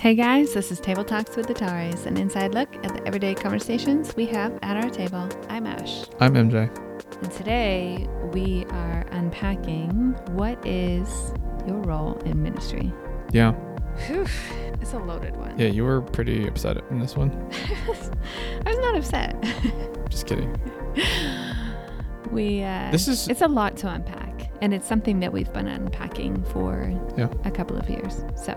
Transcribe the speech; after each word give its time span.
Hey 0.00 0.14
guys, 0.14 0.54
this 0.54 0.72
is 0.72 0.80
Table 0.80 1.04
Talks 1.04 1.36
with 1.36 1.46
the 1.46 1.52
Taris, 1.52 2.06
an 2.06 2.16
inside 2.16 2.54
look 2.54 2.74
at 2.84 2.94
the 2.94 3.06
everyday 3.06 3.34
conversations 3.34 4.16
we 4.16 4.24
have 4.26 4.58
at 4.62 4.82
our 4.82 4.88
table. 4.88 5.28
I'm 5.50 5.66
Ash. 5.66 6.04
I'm 6.20 6.32
MJ. 6.34 6.74
And 7.22 7.30
today 7.30 8.08
we 8.32 8.64
are 8.70 9.04
unpacking 9.10 10.12
what 10.30 10.64
is 10.66 11.34
your 11.66 11.76
role 11.82 12.14
in 12.24 12.42
ministry. 12.42 12.90
Yeah. 13.32 13.52
Whew, 14.06 14.26
it's 14.80 14.94
a 14.94 14.98
loaded 14.98 15.36
one. 15.36 15.58
Yeah, 15.58 15.68
you 15.68 15.84
were 15.84 16.00
pretty 16.00 16.46
upset 16.46 16.78
in 16.90 16.98
this 16.98 17.14
one. 17.14 17.30
I 17.86 18.70
was 18.70 18.78
not 18.78 18.96
upset. 18.96 19.36
Just 20.08 20.26
kidding. 20.26 20.56
we 22.30 22.62
uh 22.62 22.90
This 22.90 23.06
is 23.06 23.28
it's 23.28 23.42
a 23.42 23.48
lot 23.48 23.76
to 23.78 23.88
unpack. 23.88 24.50
And 24.62 24.72
it's 24.72 24.86
something 24.88 25.20
that 25.20 25.30
we've 25.32 25.52
been 25.52 25.68
unpacking 25.68 26.42
for 26.44 26.90
Yeah. 27.18 27.28
a 27.44 27.50
couple 27.50 27.76
of 27.76 27.88
years. 27.90 28.24
So 28.34 28.54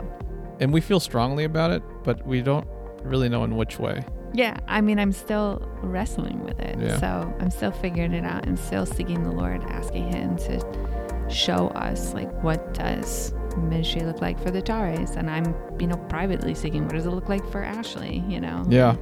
and 0.59 0.73
we 0.73 0.81
feel 0.81 0.99
strongly 0.99 1.43
about 1.43 1.71
it, 1.71 1.83
but 2.04 2.25
we 2.25 2.41
don't 2.41 2.67
really 3.03 3.30
know 3.30 3.44
in 3.44 3.55
which 3.55 3.80
way. 3.80 4.03
Yeah, 4.34 4.57
I 4.67 4.81
mean, 4.81 4.99
I'm 4.99 5.11
still 5.11 5.61
wrestling 5.84 6.44
with 6.44 6.59
it. 6.59 6.80
Yeah. 6.80 6.99
So 6.99 7.35
I'm 7.39 7.52
still 7.52 7.71
figuring 7.71 8.13
it 8.13 8.25
out 8.25 8.48
and 8.48 8.58
still 8.58 8.85
seeking 8.85 9.23
the 9.23 9.31
Lord, 9.31 9.63
asking 9.66 10.11
Him 10.11 10.38
to 10.38 11.30
show 11.30 11.67
us, 11.70 12.13
like, 12.13 12.31
what 12.44 12.73
does 12.73 13.34
ministry 13.58 14.02
look 14.02 14.21
like 14.21 14.41
for 14.41 14.49
the 14.49 14.61
Tares? 14.61 15.11
And 15.11 15.30
I'm, 15.30 15.53
you 15.80 15.85
know, 15.85 15.97
privately 16.09 16.55
seeking, 16.55 16.83
what 16.83 16.95
does 16.95 17.05
it 17.05 17.11
look 17.11 17.30
like 17.30 17.47
for 17.52 17.63
Ashley? 17.63 18.23
You 18.27 18.41
know? 18.41 18.66
Yeah. 18.67 18.95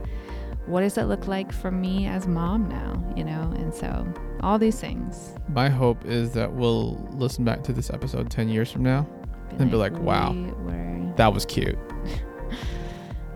What 0.65 0.81
does 0.81 0.97
it 0.97 1.05
look 1.05 1.27
like 1.27 1.53
for 1.53 1.71
me 1.71 2.07
as 2.07 2.27
mom 2.27 2.67
now? 2.67 3.01
You 3.15 3.23
know? 3.23 3.53
And 3.55 3.73
so 3.73 4.05
all 4.41 4.59
these 4.59 4.81
things. 4.81 5.33
My 5.47 5.69
hope 5.69 6.03
is 6.05 6.33
that 6.33 6.51
we'll 6.51 6.95
listen 7.13 7.45
back 7.45 7.63
to 7.63 7.73
this 7.73 7.89
episode 7.89 8.29
10 8.29 8.49
years 8.49 8.69
from 8.69 8.83
now. 8.83 9.07
And 9.59 9.69
be 9.71 9.77
like, 9.77 9.97
wow. 9.99 10.31
we 10.33 10.51
were- 10.51 11.13
That 11.17 11.33
was 11.33 11.45
cute. 11.45 11.77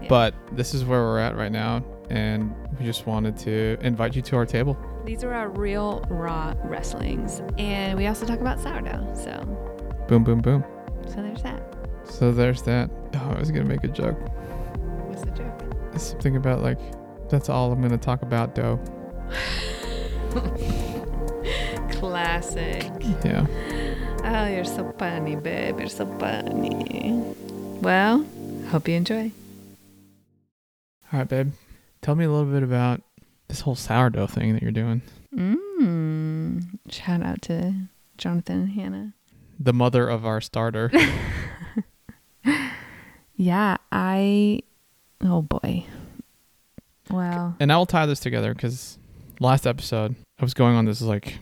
Yeah. 0.01 0.09
But 0.09 0.35
this 0.51 0.75
is 0.75 0.85
where 0.85 1.01
we're 1.01 1.17
at 1.17 1.35
right 1.35 1.51
now. 1.51 1.83
And 2.11 2.53
we 2.77 2.85
just 2.85 3.07
wanted 3.07 3.35
to 3.37 3.75
invite 3.81 4.15
you 4.15 4.21
to 4.21 4.35
our 4.35 4.45
table. 4.45 4.77
These 5.03 5.23
are 5.23 5.33
our 5.33 5.49
real 5.49 6.05
raw 6.09 6.53
wrestlings. 6.63 7.41
And 7.57 7.97
we 7.97 8.05
also 8.05 8.23
talk 8.27 8.39
about 8.39 8.59
sourdough. 8.59 9.15
So, 9.15 10.05
Boom, 10.07 10.23
boom, 10.23 10.41
boom. 10.41 10.63
so 11.07 11.23
there's 11.23 11.41
that. 11.41 11.75
So 12.03 12.31
there's 12.31 12.61
that. 12.63 12.91
Oh, 13.15 13.33
I 13.35 13.39
was 13.39 13.49
going 13.49 13.63
to 13.63 13.69
make 13.69 13.83
a 13.83 13.87
joke. 13.87 14.19
What's 15.07 15.21
the 15.23 15.31
joke? 15.31 15.99
Something 15.99 16.35
about 16.35 16.61
like, 16.61 16.77
that's 17.29 17.49
all 17.49 17.71
I'm 17.71 17.79
going 17.79 17.89
to 17.91 17.97
talk 17.97 18.21
about, 18.21 18.53
dough. 18.53 18.79
Classic. 21.91 22.83
Yeah. 23.23 23.45
Oh, 24.25 24.47
you're 24.47 24.65
so 24.65 24.93
funny, 24.97 25.35
babe. 25.35 25.79
You're 25.79 25.87
so 25.87 26.05
funny. 26.17 27.13
Well, 27.81 28.25
hope 28.69 28.87
you 28.87 28.95
enjoy. 28.95 29.31
All 31.13 31.19
right, 31.19 31.27
babe. 31.27 31.51
Tell 32.01 32.15
me 32.15 32.25
a 32.25 32.29
little 32.31 32.51
bit 32.51 32.63
about 32.63 33.01
this 33.47 33.61
whole 33.61 33.75
sourdough 33.75 34.27
thing 34.27 34.53
that 34.53 34.61
you're 34.61 34.71
doing. 34.71 35.01
Mmm. 35.33 36.79
Shout 36.89 37.21
out 37.21 37.41
to 37.43 37.73
Jonathan 38.17 38.61
and 38.61 38.69
Hannah. 38.71 39.13
The 39.59 39.73
mother 39.73 40.07
of 40.09 40.25
our 40.25 40.41
starter. 40.41 40.91
Yeah, 43.35 43.77
I. 43.91 44.61
Oh 45.21 45.41
boy. 45.41 45.85
Well, 47.09 47.55
and 47.59 47.71
I 47.71 47.77
will 47.77 47.85
tie 47.85 48.05
this 48.05 48.19
together 48.19 48.53
because 48.53 48.97
last 49.39 49.67
episode 49.67 50.15
I 50.39 50.43
was 50.43 50.53
going 50.53 50.75
on 50.75 50.85
this 50.85 51.01
like 51.01 51.39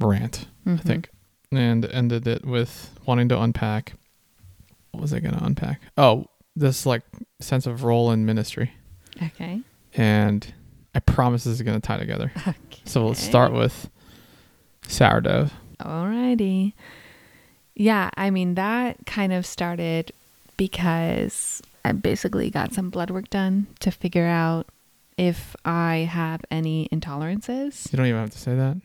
rant, 0.00 0.46
I 0.64 0.70
mhm. 0.70 0.80
think, 0.80 1.10
and 1.52 1.84
ended 1.84 2.26
it 2.26 2.44
with 2.44 2.90
wanting 3.06 3.28
to 3.30 3.40
unpack. 3.40 3.94
What 4.90 5.00
was 5.02 5.12
I 5.12 5.20
going 5.20 5.34
to 5.36 5.44
unpack? 5.44 5.80
Oh, 5.96 6.26
this 6.54 6.86
like 6.86 7.02
sense 7.40 7.66
of 7.66 7.84
role 7.84 8.10
in 8.12 8.24
ministry, 8.24 8.72
Okay. 9.22 9.60
and 9.94 10.52
I 10.94 11.00
promise 11.00 11.44
this 11.44 11.54
is 11.54 11.62
going 11.62 11.78
to 11.80 11.86
tie 11.86 11.98
together. 11.98 12.32
Okay. 12.48 12.54
So 12.84 13.06
let's 13.06 13.20
start 13.22 13.52
with 13.52 13.90
sourdough. 14.88 15.50
Alrighty. 15.80 16.72
Yeah, 17.74 18.08
I 18.16 18.30
mean, 18.30 18.54
that 18.54 19.04
kind 19.04 19.32
of 19.34 19.44
started 19.44 20.12
because 20.56 21.60
I 21.84 21.92
basically 21.92 22.48
got 22.48 22.72
some 22.72 22.88
blood 22.88 23.10
work 23.10 23.28
done 23.28 23.66
to 23.80 23.90
figure 23.90 24.24
out 24.26 24.66
if 25.18 25.54
I 25.64 26.08
have 26.10 26.42
any 26.50 26.88
intolerances. 26.90 27.92
You 27.92 27.98
don't 27.98 28.06
even 28.06 28.20
have 28.20 28.30
to 28.30 28.38
say 28.38 28.54
that. 28.54 28.78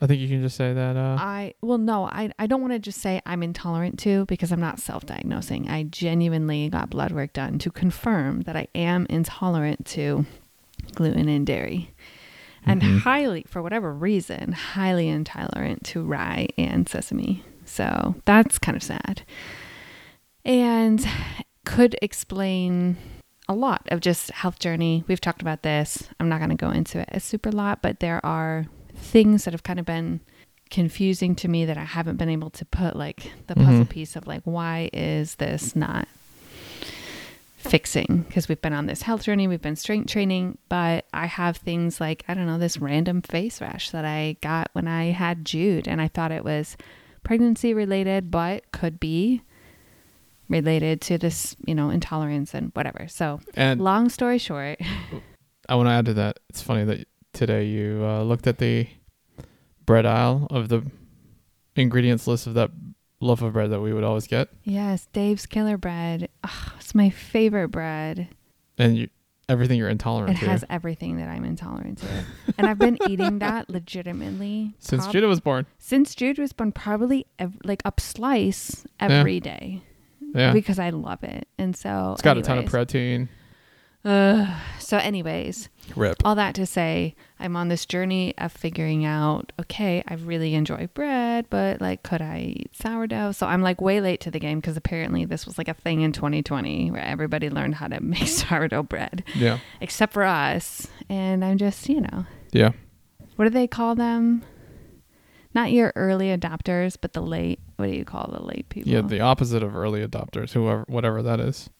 I 0.00 0.06
think 0.06 0.20
you 0.20 0.28
can 0.28 0.40
just 0.42 0.56
say 0.56 0.72
that. 0.72 0.96
Uh, 0.96 1.16
I, 1.18 1.54
well, 1.60 1.78
no, 1.78 2.04
I, 2.04 2.30
I 2.38 2.46
don't 2.46 2.60
want 2.60 2.72
to 2.72 2.78
just 2.78 3.00
say 3.00 3.20
I'm 3.26 3.42
intolerant 3.42 3.98
to 4.00 4.26
because 4.26 4.52
I'm 4.52 4.60
not 4.60 4.78
self 4.78 5.04
diagnosing. 5.06 5.68
I 5.68 5.82
genuinely 5.84 6.68
got 6.68 6.90
blood 6.90 7.10
work 7.12 7.32
done 7.32 7.58
to 7.60 7.70
confirm 7.70 8.42
that 8.42 8.54
I 8.56 8.68
am 8.76 9.06
intolerant 9.10 9.86
to 9.86 10.24
gluten 10.94 11.28
and 11.28 11.44
dairy. 11.46 11.92
And 12.64 12.80
Mhm. 12.82 13.00
highly, 13.00 13.44
for 13.48 13.60
whatever 13.62 13.92
reason, 13.92 14.52
highly 14.52 15.08
intolerant 15.08 15.84
to 15.86 16.02
rye 16.04 16.48
and 16.56 16.88
sesame. 16.88 17.42
So 17.64 18.14
that's 18.24 18.58
kind 18.58 18.76
of 18.76 18.82
sad. 18.82 19.22
And 20.44 21.06
could 21.64 21.96
explain 22.00 22.96
a 23.48 23.54
lot 23.54 23.86
of 23.90 24.00
just 24.00 24.30
health 24.30 24.58
journey. 24.58 25.04
We've 25.08 25.20
talked 25.20 25.42
about 25.42 25.62
this. 25.62 26.08
I'm 26.20 26.28
not 26.28 26.38
going 26.38 26.50
to 26.50 26.56
go 26.56 26.70
into 26.70 27.00
it 27.00 27.08
a 27.12 27.20
super 27.20 27.50
lot, 27.50 27.82
but 27.82 28.00
there 28.00 28.24
are 28.24 28.66
things 28.98 29.44
that 29.44 29.54
have 29.54 29.62
kind 29.62 29.78
of 29.80 29.86
been 29.86 30.20
confusing 30.70 31.34
to 31.36 31.48
me 31.48 31.64
that 31.64 31.78
I 31.78 31.84
haven't 31.84 32.16
been 32.16 32.28
able 32.28 32.50
to 32.50 32.64
put 32.66 32.94
like 32.94 33.32
the 33.46 33.54
puzzle 33.54 33.84
Mhm. 33.86 33.88
piece 33.88 34.16
of 34.16 34.26
like 34.26 34.42
why 34.44 34.90
is 34.92 35.36
this 35.36 35.74
not 35.74 36.06
fixing 37.56 38.24
because 38.28 38.48
we've 38.48 38.60
been 38.62 38.72
on 38.72 38.86
this 38.86 39.02
health 39.02 39.24
journey 39.24 39.48
we've 39.48 39.60
been 39.60 39.74
strength 39.76 40.08
training 40.08 40.56
but 40.68 41.04
i 41.12 41.26
have 41.26 41.56
things 41.56 42.00
like 42.00 42.24
i 42.28 42.32
don't 42.32 42.46
know 42.46 42.56
this 42.56 42.78
random 42.78 43.20
face 43.20 43.60
rash 43.60 43.90
that 43.90 44.04
i 44.04 44.36
got 44.40 44.70
when 44.74 44.86
i 44.86 45.06
had 45.06 45.44
jude 45.44 45.88
and 45.88 46.00
i 46.00 46.06
thought 46.06 46.30
it 46.30 46.44
was 46.44 46.76
pregnancy 47.24 47.74
related 47.74 48.30
but 48.30 48.70
could 48.70 49.00
be 49.00 49.42
related 50.48 51.00
to 51.00 51.18
this 51.18 51.56
you 51.66 51.74
know 51.74 51.90
intolerance 51.90 52.54
and 52.54 52.70
whatever 52.74 53.06
so 53.08 53.40
and 53.54 53.80
long 53.80 54.08
story 54.08 54.38
short 54.38 54.78
I 55.68 55.74
want 55.74 55.88
to 55.88 55.90
add 55.92 56.06
to 56.06 56.14
that. 56.14 56.38
It's 56.48 56.62
funny 56.62 56.84
that 56.84 57.06
today 57.38 57.64
you 57.64 58.02
uh, 58.04 58.22
looked 58.22 58.46
at 58.46 58.58
the 58.58 58.86
bread 59.86 60.04
aisle 60.04 60.46
of 60.50 60.68
the 60.68 60.84
ingredients 61.76 62.26
list 62.26 62.46
of 62.46 62.54
that 62.54 62.70
loaf 63.20 63.42
of 63.42 63.52
bread 63.52 63.70
that 63.70 63.80
we 63.80 63.92
would 63.92 64.04
always 64.04 64.26
get, 64.26 64.48
yes 64.64 65.06
dave's 65.12 65.46
killer 65.46 65.76
bread 65.76 66.28
Ugh, 66.44 66.72
it's 66.78 66.94
my 66.94 67.10
favorite 67.10 67.68
bread 67.68 68.28
and 68.76 68.96
you 68.98 69.08
everything 69.48 69.78
you're 69.78 69.88
intolerant 69.88 70.36
it 70.36 70.40
to. 70.40 70.46
has 70.50 70.62
everything 70.68 71.16
that 71.16 71.28
i'm 71.28 71.42
intolerant 71.44 71.98
to 71.98 72.06
and 72.58 72.66
i've 72.66 72.78
been 72.78 72.98
eating 73.08 73.38
that 73.46 73.70
legitimately 73.70 74.74
Since 74.78 75.04
prob- 75.04 75.12
Judah 75.12 75.28
was 75.28 75.40
born. 75.40 75.64
since 75.78 76.14
Jude 76.14 76.38
was 76.38 76.52
born, 76.52 76.72
probably 76.72 77.24
ev- 77.38 77.56
like 77.64 77.80
a 77.86 77.92
slice 77.98 78.84
every 79.00 79.40
day 79.40 79.82
Yeah. 80.34 80.52
because 80.52 80.78
I 80.78 80.90
love 80.90 81.22
it. 81.24 81.48
And 81.56 81.74
so 81.74 82.12
it's 82.12 82.20
got 82.22 82.36
a 82.36 82.42
ton 82.42 82.58
of 82.58 82.66
protein. 82.66 83.28
Ugh. 84.08 84.48
so, 84.78 84.96
anyways, 84.96 85.68
Rip. 85.96 86.16
all 86.24 86.34
that 86.34 86.54
to 86.54 86.64
say, 86.66 87.14
I'm 87.38 87.56
on 87.56 87.68
this 87.68 87.84
journey 87.84 88.34
of 88.38 88.52
figuring 88.52 89.04
out. 89.04 89.52
Okay, 89.60 90.02
I 90.08 90.14
really 90.14 90.54
enjoy 90.54 90.88
bread, 90.94 91.46
but 91.50 91.80
like, 91.80 92.02
could 92.02 92.22
I 92.22 92.54
eat 92.56 92.70
sourdough? 92.74 93.32
So 93.32 93.46
I'm 93.46 93.60
like 93.62 93.80
way 93.80 94.00
late 94.00 94.20
to 94.22 94.30
the 94.30 94.38
game 94.40 94.60
because 94.60 94.76
apparently 94.76 95.24
this 95.24 95.44
was 95.46 95.58
like 95.58 95.68
a 95.68 95.74
thing 95.74 96.00
in 96.00 96.12
2020 96.12 96.90
where 96.90 97.02
everybody 97.04 97.50
learned 97.50 97.74
how 97.76 97.88
to 97.88 98.00
make 98.02 98.26
sourdough 98.28 98.84
bread, 98.84 99.24
Yeah. 99.34 99.58
except 99.80 100.12
for 100.14 100.22
us. 100.24 100.86
And 101.08 101.44
I'm 101.44 101.58
just, 101.58 101.88
you 101.88 102.00
know, 102.00 102.24
Yeah. 102.52 102.70
what 103.36 103.44
do 103.44 103.50
they 103.50 103.66
call 103.66 103.94
them? 103.94 104.42
Not 105.54 105.72
your 105.72 105.92
early 105.96 106.26
adopters, 106.36 106.96
but 107.00 107.14
the 107.14 107.22
late. 107.22 107.58
What 107.76 107.86
do 107.86 107.92
you 107.92 108.04
call 108.04 108.30
the 108.32 108.42
late 108.42 108.68
people? 108.68 108.90
Yeah. 108.92 109.00
The 109.00 109.20
opposite 109.20 109.62
of 109.62 109.74
early 109.76 110.06
adopters, 110.06 110.52
whoever, 110.52 110.84
whatever 110.88 111.22
that 111.22 111.40
is. 111.40 111.70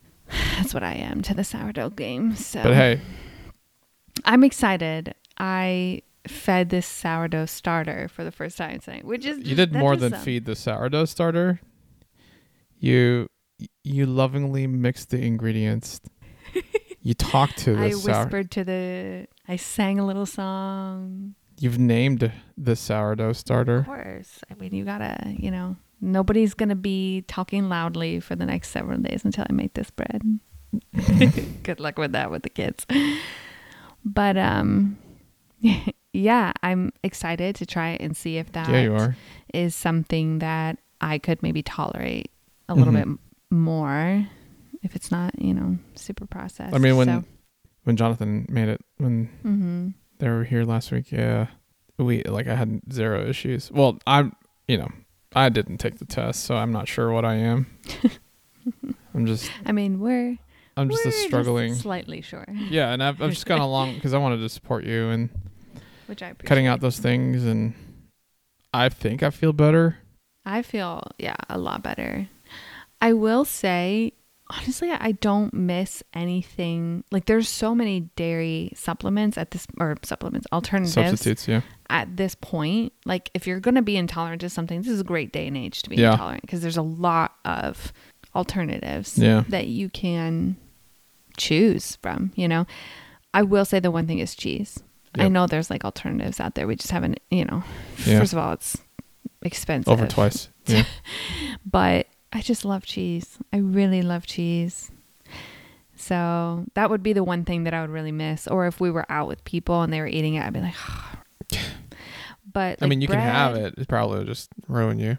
That's 0.57 0.75
what 0.75 0.83
I 0.83 0.95
am 0.95 1.23
to 1.23 1.35
the 1.35 1.45
sourdough 1.45 1.91
game. 1.91 2.37
So 2.37 2.63
But 2.63 2.75
hey, 2.75 3.01
I'm 4.25 4.45
excited. 4.45 5.15
I 5.39 6.03
fed 6.27 6.69
this 6.71 6.87
sourdough 6.87 7.47
starter 7.47 8.09
for 8.09 8.25
the 8.25 8.33
first 8.33 8.59
time 8.59 8.81
tonight, 8.81 9.05
which 9.05 9.25
is 9.25 9.39
you 9.47 9.55
did 9.55 9.73
more 9.73 9.97
than 9.97 10.13
sounds- 10.13 10.25
feed 10.25 10.45
the 10.45 10.57
sourdough 10.57 11.07
starter. 11.07 11.61
You 12.79 13.29
you 13.83 14.07
lovingly 14.07 14.67
mixed 14.67 15.11
the 15.11 15.21
ingredients. 15.25 16.01
you 17.03 17.15
talked 17.15 17.59
to 17.59 17.75
the 17.75 17.85
I 17.87 17.91
sour. 17.91 18.25
whispered 18.25 18.51
to 18.53 18.65
the. 18.65 19.27
I 19.49 19.57
sang 19.57 19.99
a 19.99 20.07
little 20.07 20.27
song. 20.27 21.35
You've 21.59 21.79
named 21.79 22.31
the 22.57 22.77
sourdough 22.77 23.33
starter. 23.33 23.79
Of 23.79 23.87
course, 23.87 24.41
I 24.51 24.55
mean 24.55 24.75
you 24.75 24.85
gotta. 24.85 25.17
You 25.39 25.51
know, 25.51 25.77
nobody's 26.01 26.55
gonna 26.55 26.75
be 26.77 27.23
talking 27.29 27.69
loudly 27.69 28.21
for 28.21 28.37
the 28.37 28.47
next 28.47 28.71
several 28.71 28.99
days 28.99 29.25
until 29.25 29.45
I 29.49 29.53
make 29.53 29.75
this 29.75 29.91
bread. 29.91 30.23
Good 31.63 31.81
luck 31.81 31.99
with 31.99 32.13
that 32.13 32.31
with 32.31 32.43
the 32.43 32.51
kids. 32.51 32.87
But 34.05 34.37
um, 34.37 34.99
yeah, 36.13 36.53
I'm 36.63 36.93
excited 37.03 37.57
to 37.57 37.67
try 37.67 37.91
it 37.91 38.01
and 38.01 38.17
see 38.17 38.37
if 38.39 38.53
that 38.53 38.69
Yeah, 38.69 38.83
you 38.83 38.95
are. 38.95 39.17
is 39.53 39.75
something 39.75 40.39
that 40.41 40.79
I 41.01 41.19
could 41.19 41.43
maybe 41.43 41.63
tolerate 41.63 42.31
a 42.69 42.75
little 42.75 42.93
Mhm. 42.93 43.05
bit 43.05 43.19
more 43.51 44.27
if 44.83 44.95
it's 44.95 45.11
not, 45.11 45.41
you 45.41 45.55
know, 45.55 45.79
super 45.95 46.27
processed. 46.27 46.75
I 46.75 46.79
mean, 46.79 46.97
when 46.97 47.07
so, 47.09 47.25
when 47.85 47.97
Jonathan 47.97 48.47
made 48.49 48.69
it 48.69 48.81
when 48.99 49.29
mhm. 49.45 49.95
they 50.19 50.29
were 50.29 50.45
here 50.45 50.65
last 50.65 50.93
week, 50.93 51.11
yeah, 51.11 51.47
we 51.99 52.23
like 52.25 52.47
I 52.47 52.55
had 52.55 52.81
zero 52.93 53.27
issues. 53.27 53.71
Well, 53.73 53.99
I'm 54.07 54.35
you 54.69 54.77
know 54.79 54.89
I 55.35 55.49
didn't 55.49 55.79
take 55.79 55.99
the 55.99 56.05
test, 56.05 56.45
so 56.45 56.57
I'm 56.57 56.73
not 56.73 56.89
sure 56.89 57.13
what 57.13 57.25
I 57.25 57.35
am. 57.35 57.67
I'm 59.15 59.27
just 59.27 59.51
I 59.65 59.73
mean, 59.73 60.01
we're 60.01 60.37
I'm 60.77 60.89
just 60.91 61.05
we're 61.05 61.11
a 61.11 61.15
struggling. 61.15 61.75
slightly 61.75 62.21
sure, 62.21 62.47
yeah, 62.71 62.93
and 62.93 63.03
I've, 63.03 63.21
I've 63.21 63.31
just 63.31 63.47
gone 63.47 63.61
along 63.61 63.95
because 63.95 64.15
I 64.15 64.19
wanted 64.19 64.39
to 64.39 64.49
support 64.49 64.85
you 64.85 65.09
and 65.11 65.31
which 66.07 66.23
I 66.23 66.29
appreciate. 66.29 66.49
cutting 66.49 66.67
out 66.67 66.81
those 66.81 66.99
things, 66.99 67.45
and 67.45 67.75
I 68.73 68.89
think 68.89 69.23
I 69.23 69.31
feel 69.31 69.53
better. 69.53 69.99
I 70.45 70.63
feel 70.63 71.03
yeah 71.19 71.37
a 71.49 71.59
lot 71.59 71.83
better. 71.83 72.29
I 73.01 73.13
will 73.13 73.45
say 73.45 74.13
honestly, 74.51 74.91
I 74.91 75.13
don't 75.13 75.53
miss 75.53 76.03
anything. 76.15 77.05
Like 77.11 77.27
there's 77.27 77.49
so 77.49 77.75
many 77.75 78.01
dairy 78.17 78.73
supplements 78.75 79.37
at 79.39 79.51
this 79.51 79.67
or 79.79 79.97
supplements 80.03 80.47
alternatives 80.53 80.95
Substitutes, 80.95 81.47
yeah. 81.49 81.61
at 81.91 82.17
this 82.17 82.35
point. 82.35 82.93
Like 83.05 83.31
if 83.35 83.47
you're 83.47 83.61
gonna 83.61 83.83
be 83.83 83.97
intolerant 83.97 84.41
to 84.43 84.49
something, 84.51 84.81
this 84.83 84.91
is 84.91 85.01
a 85.01 85.05
great 85.05 85.33
day 85.33 85.47
and 85.47 85.57
age 85.57 85.83
to 85.83 85.91
be 85.91 85.97
Yeah. 85.97 86.13
intolerant 86.13 86.43
because 86.43 86.61
there's 86.63 86.77
a 86.77 86.83
lot 86.83 87.35
of 87.45 87.93
alternatives 88.35 89.19
Yeah. 89.19 89.45
that 89.49 89.67
you 89.67 89.89
can 89.89 90.57
choose 91.37 91.97
from. 92.03 92.33
You 92.35 92.49
know, 92.49 92.67
I 93.35 93.43
will 93.43 93.65
say 93.65 93.81
the 93.81 93.91
one 93.91 94.07
thing 94.07 94.19
is 94.19 94.35
cheese. 94.35 94.83
I 95.15 95.27
know 95.29 95.47
there's 95.47 95.69
like 95.71 95.85
alternatives 95.85 96.39
out 96.39 96.55
there. 96.55 96.67
We 96.69 96.77
just 96.77 96.93
haven't, 96.93 97.19
you 97.31 97.45
know. 97.45 97.65
Yeah. 98.07 98.21
First 98.21 98.33
of 98.35 98.39
all, 98.39 98.53
it's 98.53 98.77
expensive 99.43 99.93
Over 99.93 100.07
twice. 100.07 100.49
Yeah. 100.67 100.85
but 101.65 102.07
I 102.33 102.41
just 102.41 102.65
love 102.65 102.85
cheese. 102.85 103.39
I 103.53 103.59
really 103.59 104.03
love 104.03 104.27
cheese. 104.27 104.91
So 105.97 106.65
that 106.75 106.91
would 106.91 107.03
be 107.03 107.13
the 107.13 107.25
one 107.25 107.45
thing 107.45 107.65
that 107.65 107.75
I 107.75 107.81
would 107.81 107.91
really 107.91 108.13
miss. 108.13 108.47
Or 108.47 108.67
if 108.67 108.81
we 108.81 108.91
were 108.91 109.05
out 109.11 109.27
with 109.29 109.43
people 109.45 109.83
and 109.83 109.93
they 109.93 110.01
were 110.01 110.07
eating 110.07 110.35
it, 110.35 110.45
I'd 110.45 110.53
be 110.53 110.61
like, 110.61 110.75
but 112.53 112.79
I 112.83 112.87
mean, 112.87 113.01
like 113.01 113.03
you 113.03 113.09
can 113.09 113.21
have 113.21 113.57
it. 113.57 113.75
It 113.77 113.89
probably 113.89 114.19
will 114.19 114.25
just 114.25 114.51
ruin 114.69 114.99
you. 114.99 115.19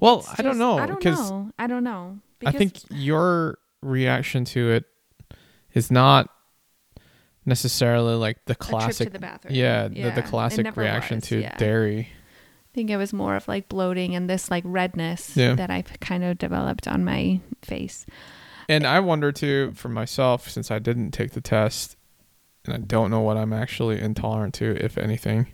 Well, 0.00 0.24
I 0.36 0.42
don't 0.42 0.58
know 0.58 0.78
I 0.78 0.86
don't 0.86 0.98
because 0.98 1.30
know. 1.30 1.50
I 1.58 1.66
don't 1.66 1.82
know. 1.82 2.18
I 2.44 2.52
think 2.52 2.74
your 2.90 3.58
reaction 3.82 4.44
to 4.46 4.70
it 4.70 4.84
is 5.74 5.90
not 5.90 6.28
necessarily 7.44 8.14
like 8.14 8.44
the 8.44 8.52
a 8.52 8.54
trip 8.54 8.58
to 8.58 8.70
classic. 8.70 9.12
the 9.12 9.18
bathroom. 9.18 9.54
yeah, 9.54 9.88
Yeah, 9.90 10.10
the, 10.10 10.22
the 10.22 10.28
classic 10.28 10.76
reaction 10.76 11.16
was, 11.16 11.24
to 11.28 11.40
yeah. 11.40 11.56
dairy. 11.56 12.10
I 12.70 12.74
think 12.74 12.90
it 12.90 12.96
was 12.96 13.12
more 13.12 13.34
of 13.34 13.48
like 13.48 13.68
bloating 13.68 14.14
and 14.14 14.28
this 14.28 14.50
like 14.50 14.62
redness 14.66 15.36
Yeah. 15.36 15.54
that 15.54 15.70
I've 15.70 15.98
kind 16.00 16.22
of 16.22 16.38
developed 16.38 16.86
on 16.86 17.04
my 17.04 17.40
face. 17.62 18.06
And 18.68 18.86
I 18.86 19.00
wonder 19.00 19.32
too, 19.32 19.72
for 19.74 19.88
myself, 19.88 20.48
since 20.48 20.70
I 20.70 20.78
didn't 20.78 21.12
take 21.12 21.32
the 21.32 21.40
test, 21.40 21.96
and 22.64 22.74
I 22.74 22.78
don't 22.78 23.10
know 23.10 23.20
what 23.20 23.36
I'm 23.38 23.52
actually 23.52 23.98
intolerant 24.00 24.52
to, 24.54 24.76
if 24.84 24.98
anything, 24.98 25.46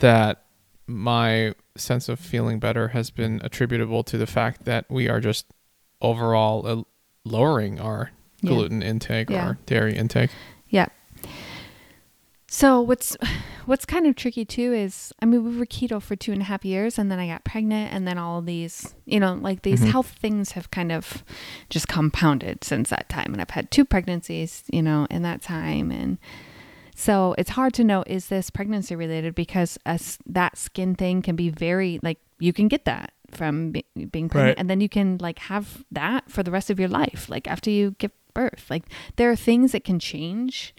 that 0.00 0.42
my 0.88 1.54
sense 1.76 2.08
of 2.08 2.18
feeling 2.18 2.58
better 2.58 2.88
has 2.88 3.10
been 3.10 3.40
attributable 3.44 4.02
to 4.04 4.18
the 4.18 4.26
fact 4.26 4.64
that 4.64 4.84
we 4.90 5.08
are 5.08 5.20
just 5.20 5.46
overall 6.02 6.66
uh, 6.66 6.82
lowering 7.24 7.78
our 7.80 8.10
Yeah. 8.42 8.50
gluten 8.50 8.82
intake 8.82 9.30
Yeah. 9.30 9.50
or 9.50 9.58
dairy 9.66 9.96
intake. 9.96 10.30
Yeah. 10.68 10.86
So 12.56 12.80
what's 12.80 13.14
what's 13.66 13.84
kind 13.84 14.06
of 14.06 14.16
tricky 14.16 14.44
too 14.46 14.72
is 14.72 15.12
I 15.20 15.26
mean 15.26 15.44
we 15.44 15.58
were 15.58 15.66
keto 15.66 16.00
for 16.00 16.16
two 16.16 16.32
and 16.32 16.40
a 16.40 16.44
half 16.44 16.64
years 16.64 16.98
and 16.98 17.10
then 17.12 17.18
I 17.18 17.26
got 17.26 17.44
pregnant 17.44 17.92
and 17.92 18.08
then 18.08 18.16
all 18.16 18.40
these 18.40 18.94
you 19.04 19.20
know 19.20 19.34
like 19.34 19.60
these 19.60 19.82
Mhm. 19.82 19.90
health 19.90 20.08
things 20.18 20.52
have 20.52 20.70
kind 20.70 20.90
of 20.90 21.22
just 21.68 21.86
compounded 21.86 22.64
since 22.64 22.88
that 22.90 23.08
time 23.10 23.32
and 23.34 23.42
I've 23.42 23.50
had 23.50 23.70
two 23.70 23.84
pregnancies 23.84 24.64
you 24.72 24.80
know 24.82 25.06
in 25.10 25.20
that 25.22 25.42
time 25.42 25.90
and 25.90 26.16
so 26.94 27.34
it's 27.36 27.50
hard 27.50 27.74
to 27.74 27.84
know 27.84 28.02
is 28.06 28.28
this 28.28 28.48
pregnancy 28.48 28.96
related 28.96 29.34
because 29.34 29.76
as 29.84 30.16
that 30.24 30.56
skin 30.56 30.94
thing 30.94 31.20
can 31.20 31.36
be 31.36 31.50
very 31.50 32.00
like 32.02 32.18
you 32.38 32.54
can 32.54 32.68
get 32.68 32.84
that 32.86 33.12
from 33.32 33.72
be, 33.72 33.84
being 34.10 34.28
pregnant 34.30 34.56
Right. 34.56 34.58
and 34.60 34.70
then 34.70 34.80
you 34.80 34.88
can 34.88 35.18
like 35.20 35.40
have 35.52 35.84
that 35.92 36.30
for 36.30 36.42
the 36.42 36.50
rest 36.50 36.70
of 36.70 36.80
your 36.80 36.88
life 36.88 37.28
like 37.28 37.46
after 37.48 37.68
you 37.68 37.96
give 37.98 38.12
birth 38.32 38.64
like 38.70 38.84
there 39.16 39.30
are 39.30 39.36
things 39.36 39.72
that 39.72 39.84
can 39.84 39.98
change 39.98 40.74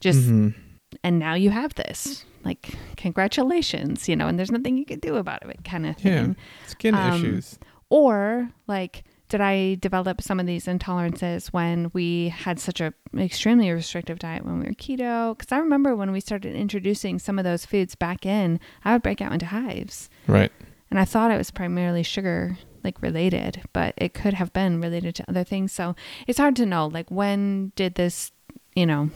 just 0.00 0.26
Mhm. 0.28 0.54
And 1.02 1.18
now 1.18 1.34
you 1.34 1.50
have 1.50 1.74
this 1.74 2.24
like 2.44 2.74
congratulations 2.96 4.08
you 4.08 4.16
know 4.16 4.26
and 4.28 4.38
there's 4.38 4.50
nothing 4.50 4.76
you 4.78 4.84
can 4.84 4.98
do 4.98 5.16
about 5.16 5.42
it 5.48 5.62
kind 5.64 5.86
of 5.86 5.94
Yeah. 6.02 6.22
thing 6.22 6.36
skin 6.66 6.94
Um, 6.94 7.12
issues. 7.14 7.58
or 7.90 8.50
like 8.66 9.04
did 9.28 9.40
i 9.40 9.76
develop 9.76 10.20
some 10.22 10.40
of 10.40 10.46
these 10.46 10.66
intolerances 10.66 11.48
when 11.48 11.90
we 11.92 12.28
had 12.30 12.58
such 12.58 12.80
a 12.80 12.92
extremely 13.16 13.70
restrictive 13.70 14.18
diet 14.18 14.44
when 14.44 14.58
we 14.58 14.66
were 14.66 14.72
keto 14.72 15.36
because 15.36 15.52
i 15.52 15.58
remember 15.58 15.94
when 15.94 16.12
we 16.12 16.20
started 16.20 16.54
introducing 16.54 17.18
some 17.18 17.38
of 17.38 17.44
those 17.44 17.64
foods 17.66 17.94
back 17.94 18.24
in 18.26 18.58
i 18.84 18.92
would 18.92 19.02
break 19.02 19.20
out 19.20 19.32
into 19.32 19.46
hives 19.46 20.08
Right. 20.26 20.50
and 20.90 20.98
I 20.98 21.04
thought 21.04 21.30
it 21.30 21.38
was 21.38 21.50
primarily 21.50 22.02
sugar 22.02 22.58
like 22.82 23.02
related, 23.02 23.60
but 23.74 23.92
it 23.98 24.14
could 24.14 24.32
have 24.32 24.54
been 24.54 24.80
related 24.80 25.14
to 25.16 25.24
other 25.28 25.44
things. 25.44 25.70
So 25.70 25.94
it's 26.26 26.38
hard 26.38 26.56
to 26.56 26.64
know 26.64 26.86
like 26.86 27.10
when 27.10 27.72
did 27.76 27.94
this, 27.96 28.32
you 28.74 28.86
know, 28.86 29.10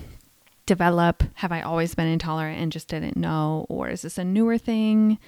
develop? 0.67 1.23
Have 1.35 1.53
I 1.53 1.61
always 1.63 1.95
been 1.95 2.07
intolerant 2.07 2.61
and 2.61 2.73
just 2.73 2.89
didn't 2.89 3.17
know 3.17 3.67
or 3.69 3.89
is 3.89 4.03
this 4.03 4.19
a 4.19 4.25
newer 4.25 4.59
thing? 4.59 5.19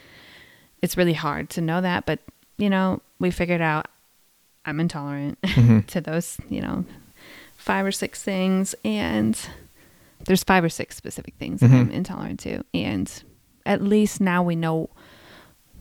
It's 0.82 0.96
really 0.96 1.12
hard 1.14 1.50
to 1.50 1.60
know 1.60 1.80
that, 1.80 2.06
but 2.06 2.20
you 2.58 2.70
know, 2.70 3.00
we 3.18 3.30
figured 3.30 3.60
out 3.60 3.86
I'm 4.64 4.80
intolerant 4.80 5.40
Mhm. 5.42 5.86
to 5.86 6.00
those, 6.00 6.38
you 6.48 6.60
know, 6.60 6.84
five 7.56 7.84
or 7.84 7.92
six 7.92 8.22
things 8.22 8.74
and 8.84 9.38
there's 10.24 10.42
five 10.44 10.64
or 10.64 10.68
six 10.68 10.96
specific 10.96 11.34
things 11.38 11.60
that 11.60 11.70
I'm 11.70 11.90
intolerant 11.90 12.40
to 12.40 12.62
and 12.72 13.10
at 13.66 13.82
least 13.82 14.20
now 14.20 14.42
we 14.42 14.56
know 14.56 14.88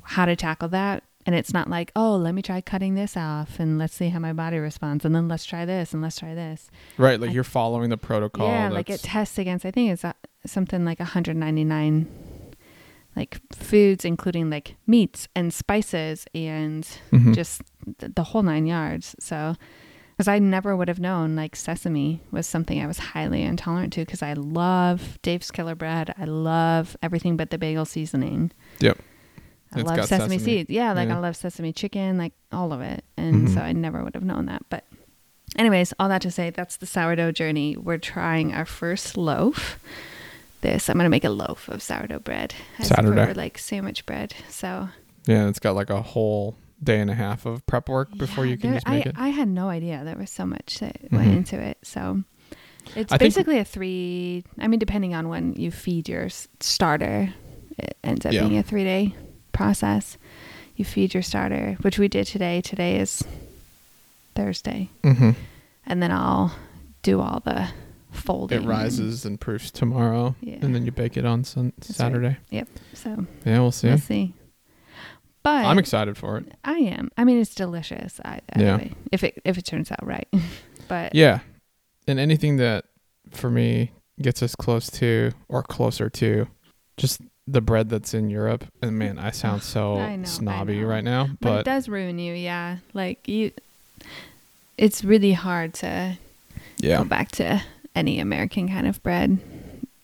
how 0.02 0.26
to 0.26 0.36
tackle 0.36 0.68
that 0.70 1.04
and 1.26 1.34
it's 1.36 1.54
not 1.54 1.70
like 1.70 1.92
oh 1.96 2.16
let 2.16 2.34
me 2.36 2.42
try 2.42 2.62
cutting 2.62 2.96
this 2.96 3.16
off 3.18 3.60
and 3.60 3.78
let's 3.78 3.94
see 3.96 4.10
how 4.10 4.20
my 4.20 4.34
body 4.34 4.58
responds 4.58 5.06
and 5.06 5.16
then 5.16 5.28
let's 5.28 5.46
try 5.46 5.66
this 5.66 5.94
and 5.94 6.02
let's 6.02 6.20
try 6.20 6.34
this 6.36 6.70
Right. 6.98 7.20
Like 7.20 7.32
I- 7.32 7.34
you're 7.34 7.44
following 7.44 7.90
the 7.90 7.98
protocol. 7.98 8.48
yeah 8.48 8.70
like 8.70 8.90
it 8.90 9.02
tests 9.02 9.38
against 9.38 9.66
i 9.66 9.72
think 9.72 9.92
it's 9.92 10.06
uh, 10.06 10.14
something 10.46 10.86
like 10.86 11.00
199 11.00 12.08
like 13.16 13.40
foods 13.54 14.04
including 14.06 14.50
like 14.50 14.76
meats 14.86 15.28
and 15.36 15.54
spices 15.54 16.26
and 16.36 16.88
Mhm. 17.12 17.34
just 17.34 17.62
th- 18.00 18.12
the 18.16 18.24
whole 18.24 18.44
nine 18.44 18.66
yards 18.66 19.16
so 19.20 19.56
because 20.18 20.28
i 20.28 20.38
never 20.40 20.76
would 20.76 20.88
have 20.90 21.00
known 21.00 21.36
like 21.36 21.56
sesame 21.56 22.22
was 22.32 22.46
something 22.46 22.82
i 22.82 22.88
was 22.88 22.98
highly 23.00 23.42
intolerant 23.42 23.94
to 23.94 24.02
because 24.02 24.22
i 24.22 24.34
love 24.34 25.18
dave's 25.22 25.50
killer 25.52 25.76
bread 25.76 26.14
i 26.18 26.26
love 26.26 26.98
everything 27.02 27.38
but 27.38 27.50
the 27.52 27.58
bagel 27.58 27.86
seasoning 27.86 28.52
Yep. 28.82 28.98
I 29.76 29.80
It's 29.82 29.90
love 29.90 30.06
sesame, 30.06 30.38
sesame. 30.38 30.40
seeds. 30.40 30.70
Yeah, 30.70 30.94
like 30.94 31.10
Yeah. 31.10 31.18
I 31.18 31.20
love 31.20 31.36
sesame 31.36 31.74
chicken, 31.74 32.18
like 32.18 32.34
all 32.52 32.72
of 32.74 32.82
it. 32.82 33.04
And 33.18 33.48
Mhm. 33.48 33.54
so 33.54 33.62
I 33.62 33.74
never 33.74 34.04
would 34.04 34.16
have 34.16 34.24
known 34.24 34.46
that. 34.48 34.64
But, 34.70 34.86
anyways, 35.58 35.94
all 36.00 36.10
that 36.10 36.22
to 36.24 36.32
say, 36.32 36.50
that's 36.50 36.78
the 36.78 36.86
sourdough 36.86 37.32
journey. 37.34 37.76
We're 37.78 37.98
trying 37.98 38.54
our 38.54 38.66
first 38.66 39.18
loaf. 39.18 39.80
This, 40.62 40.90
I'm 40.90 40.96
going 40.96 41.06
to 41.06 41.10
make 41.10 41.24
a 41.26 41.30
loaf 41.30 41.68
of 41.70 41.82
sourdough 41.84 42.20
bread. 42.20 42.56
Saturday. 42.82 43.34
like 43.34 43.58
sandwich 43.58 44.06
bread. 44.06 44.34
So, 44.50 44.90
Yeah, 45.28 45.48
it's 45.48 45.60
got 45.60 45.76
like 45.76 45.90
a 45.90 46.02
whole 46.02 46.56
day 46.84 47.00
and 47.00 47.10
a 47.10 47.16
half 47.16 47.46
of 47.46 47.66
prep 47.68 47.88
work 47.90 48.16
before 48.18 48.46
yeah, 48.46 48.52
you 48.52 48.58
can 48.58 48.72
there- 48.72 48.80
just 48.80 48.88
make 48.90 49.06
I, 49.06 49.10
it. 49.10 49.16
I 49.18 49.30
had 49.30 49.48
no 49.48 49.70
idea 49.70 50.04
there 50.04 50.16
was 50.18 50.30
so 50.32 50.46
much 50.46 50.80
that 50.80 50.98
went 51.12 51.32
Mhm. 51.32 51.38
into 51.38 51.60
it. 51.60 51.78
So, 51.84 52.24
it's 52.96 53.12
I 53.12 53.18
think- 53.18 53.20
basically 53.34 53.58
a 53.60 53.66
three, 53.66 54.44
I 54.60 54.68
mean, 54.68 54.80
depending 54.80 55.14
on 55.16 55.28
when 55.30 55.54
you 55.54 55.72
feed 55.72 56.08
your 56.10 56.30
starter, 56.60 57.34
it 57.78 57.98
ends 58.04 58.26
up 58.26 58.34
Yeah. 58.34 58.42
being 58.42 58.58
a 58.58 58.64
three 58.64 58.84
day 58.84 59.14
process. 59.56 60.18
You 60.76 60.86
feed 60.86 61.14
your 61.14 61.24
starter, 61.24 61.78
which 61.82 61.98
we 61.98 62.08
did 62.08 62.28
today. 62.28 62.62
Today 62.62 62.98
is 63.00 63.24
Thursday. 64.36 64.90
hmm 65.04 65.32
And 65.86 66.02
then 66.04 66.12
I'll 66.12 66.54
do 67.02 67.22
all 67.22 67.42
the 67.46 67.70
folding. 68.12 68.64
It 68.64 68.68
rises 68.68 69.26
and 69.26 69.40
proofs 69.40 69.72
tomorrow, 69.72 70.36
Yeah. 70.42 70.58
and 70.62 70.74
then 70.76 70.86
you 70.86 70.92
bake 70.92 71.18
it 71.18 71.26
on 71.26 71.44
sun- 71.44 71.74
That's 71.78 71.90
right. 71.92 71.96
Saturday. 71.98 72.38
Yep. 72.50 72.68
So 72.94 73.26
Yeah, 73.46 73.60
we'll 73.60 73.72
see. 73.72 73.88
we'll 73.88 73.98
see. 74.00 74.34
But 75.44 75.66
I'm 75.66 75.78
excited 75.78 76.18
for 76.18 76.38
it. 76.40 76.52
I 76.64 76.78
am. 76.80 77.10
I 77.18 77.24
mean, 77.24 77.40
it's 77.40 77.54
delicious. 77.54 78.20
I, 78.26 78.42
Yeah. 78.58 78.78
way, 78.78 78.92
if 79.12 79.24
it 79.24 79.40
if 79.46 79.58
it 79.60 79.66
turns 79.66 79.92
out 79.92 80.04
right. 80.06 80.28
but 80.88 81.14
Yeah, 81.14 81.40
and 82.08 82.20
anything 82.20 82.58
that 82.58 82.86
for 83.32 83.50
me 83.52 83.92
gets 84.22 84.42
us 84.42 84.56
close 84.56 84.90
to 84.90 85.32
or 85.48 85.62
closer 85.62 86.10
to 86.10 86.48
just 86.98 87.22
the 87.48 87.62
bread 87.62 87.90
that's 87.90 88.14
in 88.14 88.30
Europe. 88.30 88.66
And 88.82 88.98
man, 88.98 89.18
I 89.20 89.32
sound 89.32 89.64
so 89.76 89.98
I 89.98 90.16
know, 90.16 90.26
snobby 90.26 90.84
right 90.84 91.04
now, 91.04 91.30
but, 91.40 91.60
it 91.62 91.66
does 91.66 91.88
ruin 91.88 92.20
you. 92.20 92.34
Yeah. 92.34 92.78
Like 92.94 93.28
you. 93.28 93.52
It's 94.78 95.04
really 95.04 95.34
hard 95.34 95.74
to 95.76 96.18
yeah, 96.78 96.98
go 96.98 97.06
back 97.06 97.32
to 97.34 97.62
any 97.96 98.20
American 98.20 98.68
kind 98.68 98.88
of 98.88 99.02
bread 99.04 99.40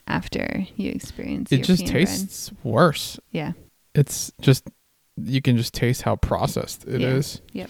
after 0.07 0.65
you 0.77 0.91
experience. 0.91 1.51
it 1.51 1.59
It 1.59 1.63
just 1.63 1.81
European 1.81 2.05
bread. 2.05 2.07
tastes 2.07 2.51
worse. 2.63 3.19
Yeah. 3.31 3.51
It's 3.93 4.31
just 4.39 4.69
you 5.17 5.41
can 5.41 5.57
just 5.57 5.73
taste 5.73 6.03
how 6.03 6.15
processed 6.15 6.87
it 6.87 7.01
is. 7.01 7.41
Yeah. 7.51 7.63
Yep. 7.63 7.69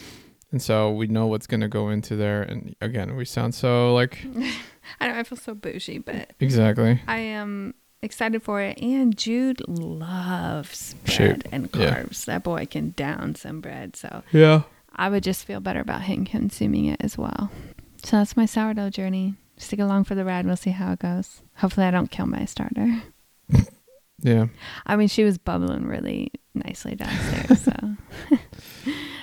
And 0.52 0.62
so 0.62 0.92
we 0.92 1.08
know 1.08 1.28
what's 1.28 1.48
going 1.48 1.62
to 1.62 1.70
go 1.70 1.90
into 1.90 2.16
there. 2.16 2.44
And 2.44 2.76
again, 2.82 3.16
we 3.16 3.26
sound 3.26 3.56
so 3.56 3.94
like. 3.94 4.26
I 5.00 5.08
know 5.08 5.18
I 5.18 5.24
feel 5.24 5.38
so 5.38 5.56
bougie, 5.56 6.00
but 6.00 6.32
exactly. 6.40 7.02
I 7.08 7.18
am 7.20 7.74
excited 8.02 8.42
for 8.44 8.62
it. 8.62 8.78
And 8.82 9.16
Jude 9.18 9.62
loves 9.68 10.94
bread 11.06 11.10
Shoot. 11.16 11.46
and 11.52 11.70
Yeah. 11.74 12.04
carbs. 12.04 12.26
That 12.26 12.44
boy 12.44 12.66
can 12.66 12.92
down 12.92 13.36
some 13.36 13.62
bread. 13.62 13.96
So 13.96 14.24
Yeah. 14.32 14.64
I 14.96 15.10
would 15.10 15.24
just 15.24 15.46
feel 15.46 15.60
better 15.60 15.80
about 15.80 16.04
him 16.04 16.26
consuming 16.26 16.86
it 16.86 16.98
as 17.02 17.18
well. 17.18 17.50
So 18.04 18.18
that's 18.18 18.36
my 18.36 18.46
sourdough 18.46 18.90
journey. 18.90 19.36
Stick 19.58 19.80
along 19.80 20.06
for 20.06 20.16
the 20.16 20.26
ride. 20.26 20.46
We'll 20.46 20.56
see 20.56 20.72
how 20.72 20.92
it 20.94 21.00
goes. 21.00 21.42
Hopefully, 21.56 21.86
I 21.86 21.92
don't 21.92 22.10
kill 22.12 22.26
my 22.28 22.46
starter. 22.46 23.02
Yeah. 24.24 24.50
I 24.86 24.98
mean, 24.98 25.08
she 25.08 25.24
was 25.24 25.40
bubbling 25.40 25.88
really 25.88 26.32
nicely 26.54 26.94
downstairs. 26.94 27.62
so 27.64 27.74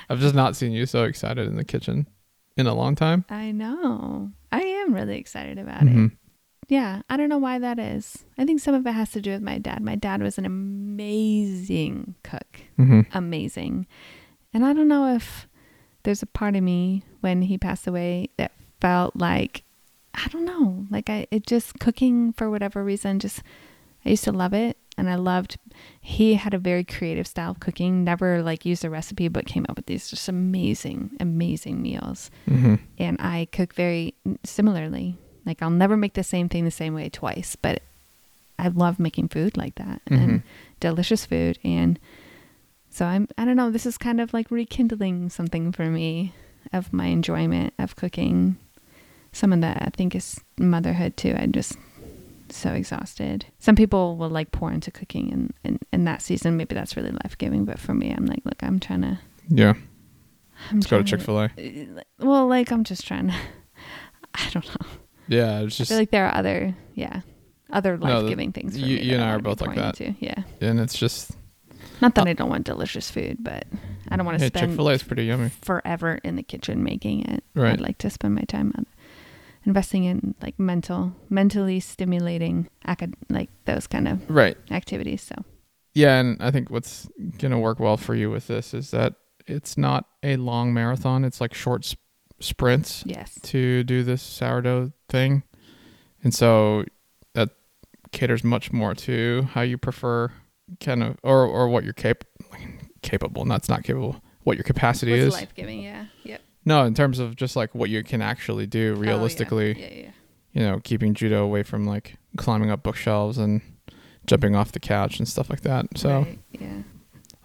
I've 0.09 0.19
just 0.19 0.35
not 0.35 0.57
seen 0.57 0.73
you 0.73 0.87
so 0.87 1.05
excited 1.05 1.47
in 1.47 1.55
the 1.55 1.63
kitchen 1.65 2.09
in 2.57 2.67
a 2.67 2.75
long 2.75 2.97
time. 2.97 3.25
I 3.31 3.53
know. 3.53 4.33
I 4.51 4.61
am 4.61 4.93
really 4.93 5.17
excited 5.17 5.57
about 5.57 5.83
Mhm. 5.83 6.07
it. 6.07 6.13
Yeah. 6.69 7.03
I 7.09 7.17
don't 7.17 7.29
know 7.31 7.39
why 7.39 7.59
that 7.59 7.79
is. 7.79 8.25
I 8.37 8.45
think 8.45 8.61
some 8.61 8.75
of 8.75 8.87
it 8.87 8.93
has 8.93 9.11
to 9.13 9.21
do 9.21 9.33
with 9.33 9.43
my 9.43 9.59
dad. 9.59 9.83
My 9.83 9.95
dad 9.95 10.23
was 10.23 10.37
an 10.39 10.45
amazing 10.47 12.15
cook. 12.23 12.61
Mhm. 12.79 13.07
Amazing. 13.13 13.87
And 14.53 14.65
I 14.65 14.73
don't 14.73 14.89
know 14.89 15.15
if 15.15 15.47
there's 16.03 16.23
a 16.23 16.27
part 16.27 16.57
of 16.57 16.63
me 16.63 17.03
when 17.21 17.43
he 17.43 17.59
passed 17.59 17.87
away 17.87 18.31
that 18.37 18.53
felt 18.81 19.17
like 19.17 19.65
I 20.15 20.27
don't 20.29 20.45
know, 20.47 20.87
like 20.91 21.09
I 21.11 21.27
it 21.31 21.47
just 21.47 21.79
cooking 21.79 22.33
for 22.33 22.51
whatever 22.51 22.83
reason 22.83 23.19
just 23.21 23.43
I 24.05 24.11
used 24.11 24.25
to 24.25 24.33
love 24.33 24.53
it 24.53 24.77
and 24.97 25.09
I 25.09 25.15
loved 25.15 25.59
he 26.01 26.35
had 26.35 26.55
a 26.55 26.59
very 26.59 26.83
creative 26.83 27.27
style 27.27 27.53
of 27.53 27.61
cooking, 27.61 28.03
never 28.05 28.43
like 28.43 28.65
used 28.65 28.85
a 28.85 28.91
recipe 28.91 29.29
but 29.29 29.47
came 29.47 29.65
up 29.69 29.77
with 29.77 29.87
these 29.87 30.09
just 30.11 30.29
amazing 30.29 31.13
amazing 31.21 31.81
meals. 31.83 32.31
Mhm. 32.49 32.81
And 32.99 33.17
I 33.21 33.47
cook 33.53 33.75
very 33.75 34.15
similarly. 34.45 35.17
Like 35.47 35.63
I'll 35.63 35.71
never 35.71 35.97
make 35.97 36.15
the 36.15 36.23
same 36.25 36.49
thing 36.49 36.65
the 36.65 36.71
same 36.71 36.95
way 36.95 37.09
twice, 37.09 37.57
but 37.57 37.83
I 38.59 38.69
love 38.69 38.99
making 38.99 39.29
food 39.29 39.57
like 39.57 39.77
that 39.77 40.03
and 40.09 40.41
Mhm. 40.41 40.43
delicious 40.81 41.25
food 41.27 41.59
and 41.65 41.99
so 42.91 43.05
I'm 43.07 43.29
I 43.39 43.45
don't 43.45 43.57
know, 43.57 43.71
this 43.71 43.87
is 43.87 43.97
kind 43.99 44.21
of 44.21 44.33
like 44.35 44.51
rekindling 44.51 45.31
something 45.31 45.73
for 45.73 45.87
me 45.87 46.33
of 46.73 46.93
my 46.93 47.07
enjoyment 47.07 47.73
of 47.79 47.97
cooking. 47.97 48.57
Some 49.33 49.53
of 49.53 49.61
that 49.61 49.81
I 49.83 49.91
think 49.97 50.15
is 50.15 50.41
motherhood 50.59 51.17
too. 51.17 51.35
I'm 51.39 51.53
just 51.53 51.77
so 52.51 52.73
exhausted. 52.73 53.45
Some 53.59 53.77
people 53.77 54.17
will 54.17 54.31
like 54.31 54.51
pour 54.53 54.73
into 54.73 54.91
cooking 54.91 55.33
and 55.33 55.55
in, 55.65 55.79
in 55.93 56.05
that 56.05 56.23
season 56.23 56.57
maybe 56.57 56.75
that's 56.75 56.97
really 56.97 57.11
life 57.13 57.37
giving, 57.39 57.65
but 57.65 57.79
for 57.79 57.95
me 57.95 58.11
I'm 58.11 58.27
like, 58.27 58.41
look, 58.45 58.63
I'm 58.63 58.81
trying 58.81 59.03
to 59.03 59.19
Yeah. 59.49 59.75
I'm 60.71 60.79
Let's 60.81 60.87
go 60.89 60.99
to 60.99 61.05
Chick 61.05 61.21
Fil 61.21 61.41
A. 61.41 61.51
Well, 62.19 62.49
like 62.49 62.73
I'm 62.73 62.83
just 62.85 63.07
trying 63.07 63.29
to 63.29 63.35
I 64.35 64.51
don't 64.51 64.67
know. 64.67 64.87
Yeah, 65.29 65.61
it's 65.61 65.75
I 65.77 65.79
just 65.79 65.89
feel 65.91 65.99
like 65.99 66.11
there 66.11 66.27
are 66.27 66.35
other 66.35 66.75
yeah. 66.95 67.21
Other 67.71 67.99
life 67.99 68.27
giving 68.29 68.51
things 68.53 68.73
for 68.79 68.87
you- 68.87 68.97
me. 68.97 69.03
you 69.05 69.15
and 69.15 69.23
I 69.23 69.33
are 69.35 69.39
both 69.41 69.61
like 69.61 69.77
that. 69.77 70.01
into. 70.01 70.17
Yeah. 70.25 70.43
and 70.61 70.81
it's 70.81 70.97
just 70.99 71.33
Not 72.01 72.15
that 72.15 72.27
Uh, 72.27 72.31
I 72.31 72.33
don't 72.33 72.49
want 72.49 72.65
delicious 72.65 73.11
food, 73.11 73.39
but 73.41 73.67
I 74.09 74.17
don't 74.17 74.25
want 74.25 74.39
to 74.39 74.45
yeah, 74.45 74.49
spend 74.49 74.71
Chick 74.73 74.77
Fil 74.77 74.89
A 74.89 74.93
is 74.93 75.03
pretty 75.03 75.25
yummy. 75.27 75.51
forever 75.61 76.19
in 76.25 76.37
the 76.37 76.43
kitchen 76.43 76.83
making 76.83 77.25
it. 77.27 77.45
Right. 77.55 77.73
I'd 77.75 77.81
like 77.81 77.99
to 77.99 78.09
spend 78.11 78.35
my 78.37 78.43
time 78.43 78.73
on 78.77 78.87
investing 79.67 80.05
in 80.05 80.35
like 80.41 80.59
mental, 80.59 81.13
mentally 81.29 81.79
stimulating, 81.81 82.69
acad- 82.87 83.15
like 83.29 83.51
those 83.67 83.87
kind 83.87 84.09
of 84.09 84.31
Right. 84.31 84.57
activities. 84.71 85.21
So 85.23 85.35
Yeah, 85.95 86.19
and 86.21 86.41
I 86.41 86.51
think 86.51 86.71
what's 86.71 87.07
gonna 87.39 87.59
work 87.59 87.79
well 87.81 87.97
for 87.99 88.15
you 88.15 88.31
with 88.31 88.47
this 88.47 88.73
is 88.73 88.93
that 88.93 89.15
it's 89.47 89.77
not 89.77 90.07
a 90.23 90.37
long 90.37 90.73
marathon. 90.73 91.23
It's 91.25 91.41
like 91.41 91.53
short 91.53 91.85
sprints 92.41 93.03
yes, 93.07 93.39
to 93.43 93.83
do 93.85 94.03
this 94.03 94.23
sourdough 94.23 94.93
thing, 95.09 95.43
and 96.23 96.35
so 96.35 96.85
that 97.35 97.51
caters 98.13 98.45
much 98.45 98.73
more 98.73 98.95
to 98.95 99.49
how 99.53 99.63
you 99.63 99.77
prefer, 99.79 100.31
kind 100.81 101.03
of, 101.03 101.17
or 101.23 101.45
or 101.45 101.69
what 101.69 101.85
you're 101.85 101.93
cap- 101.93 102.25
capable. 103.03 103.45
That's 103.45 103.69
not 103.69 103.85
capable. 103.85 104.21
What 104.45 104.57
your 104.57 104.65
capacity 104.65 105.13
what's 105.13 105.35
is. 105.35 105.41
life 105.41 105.55
giving? 105.55 105.83
Yeah, 105.83 106.07
yep. 106.25 106.41
No, 106.65 106.85
in 106.85 106.95
terms 106.95 107.19
of 107.19 107.37
just 107.37 107.57
like 107.57 107.75
what 107.75 107.91
you 107.91 108.03
can 108.03 108.23
actually 108.23 108.67
do 108.67 108.95
Oh, 108.97 109.03
yeah. 109.03 109.11
realistically. 109.11 109.79
yeah, 109.81 110.03
yeah. 110.05 110.11
You 110.53 110.61
know, 110.63 110.81
keeping 110.83 111.15
judo 111.15 111.45
away 111.45 111.63
from 111.63 111.85
like 111.85 112.17
climbing 112.37 112.71
up 112.71 112.83
bookshelves 112.83 113.39
and 113.39 113.61
jumping 114.27 114.55
off 114.57 114.73
the 114.73 114.81
couch 114.81 115.19
and 115.19 115.29
stuff 115.29 115.49
like 115.51 115.61
that. 115.63 115.87
So 115.97 116.21
Right, 116.23 116.39
yeah. 116.53 116.83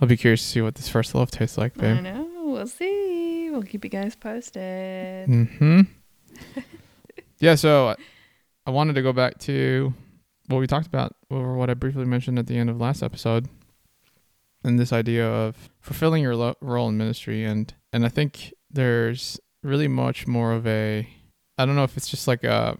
I'll 0.01 0.07
be 0.07 0.17
curious 0.17 0.41
to 0.41 0.47
see 0.47 0.61
what 0.61 0.75
this 0.75 0.89
first 0.89 1.13
loaf 1.15 1.29
tastes 1.31 1.57
like, 1.57 1.75
babe. 1.75 1.97
I 1.97 2.01
know. 2.01 2.27
We'll 2.53 2.67
see. 2.67 3.49
We'll 3.49 3.63
keep 3.63 3.83
you 3.83 3.89
guys 3.89 4.15
posted. 4.15 5.27
Mm-hmm. 5.27 5.81
yeah. 7.39 7.55
So 7.55 7.89
I- 7.89 7.95
I 8.65 8.71
wanted 8.71 8.93
to 8.93 9.01
go 9.01 9.11
back 9.11 9.39
to 9.39 9.93
what 10.47 10.59
we 10.59 10.67
talked 10.67 10.87
about, 10.87 11.15
or 11.29 11.55
what 11.55 11.69
I 11.69 11.73
briefly 11.73 12.05
mentioned 12.05 12.39
at 12.39 12.47
the 12.47 12.57
end 12.57 12.69
of 12.69 12.79
last 12.79 13.03
episode, 13.03 13.49
and 14.63 14.79
this 14.79 14.93
idea 14.93 15.27
of 15.29 15.69
fulfilling 15.81 16.23
your 16.23 16.35
lo- 16.35 16.55
role 16.61 16.87
in 16.87 16.97
ministry, 16.97 17.43
and 17.43 17.73
and 17.91 18.05
I 18.05 18.09
think 18.09 18.53
there's 18.71 19.37
really 19.63 19.89
much 19.89 20.27
more 20.27 20.53
of 20.53 20.65
a, 20.65 21.05
I 21.57 21.65
don't 21.65 21.75
know 21.75 21.83
if 21.83 21.97
it's 21.97 22.07
just 22.07 22.25
like 22.27 22.43
a, 22.45 22.77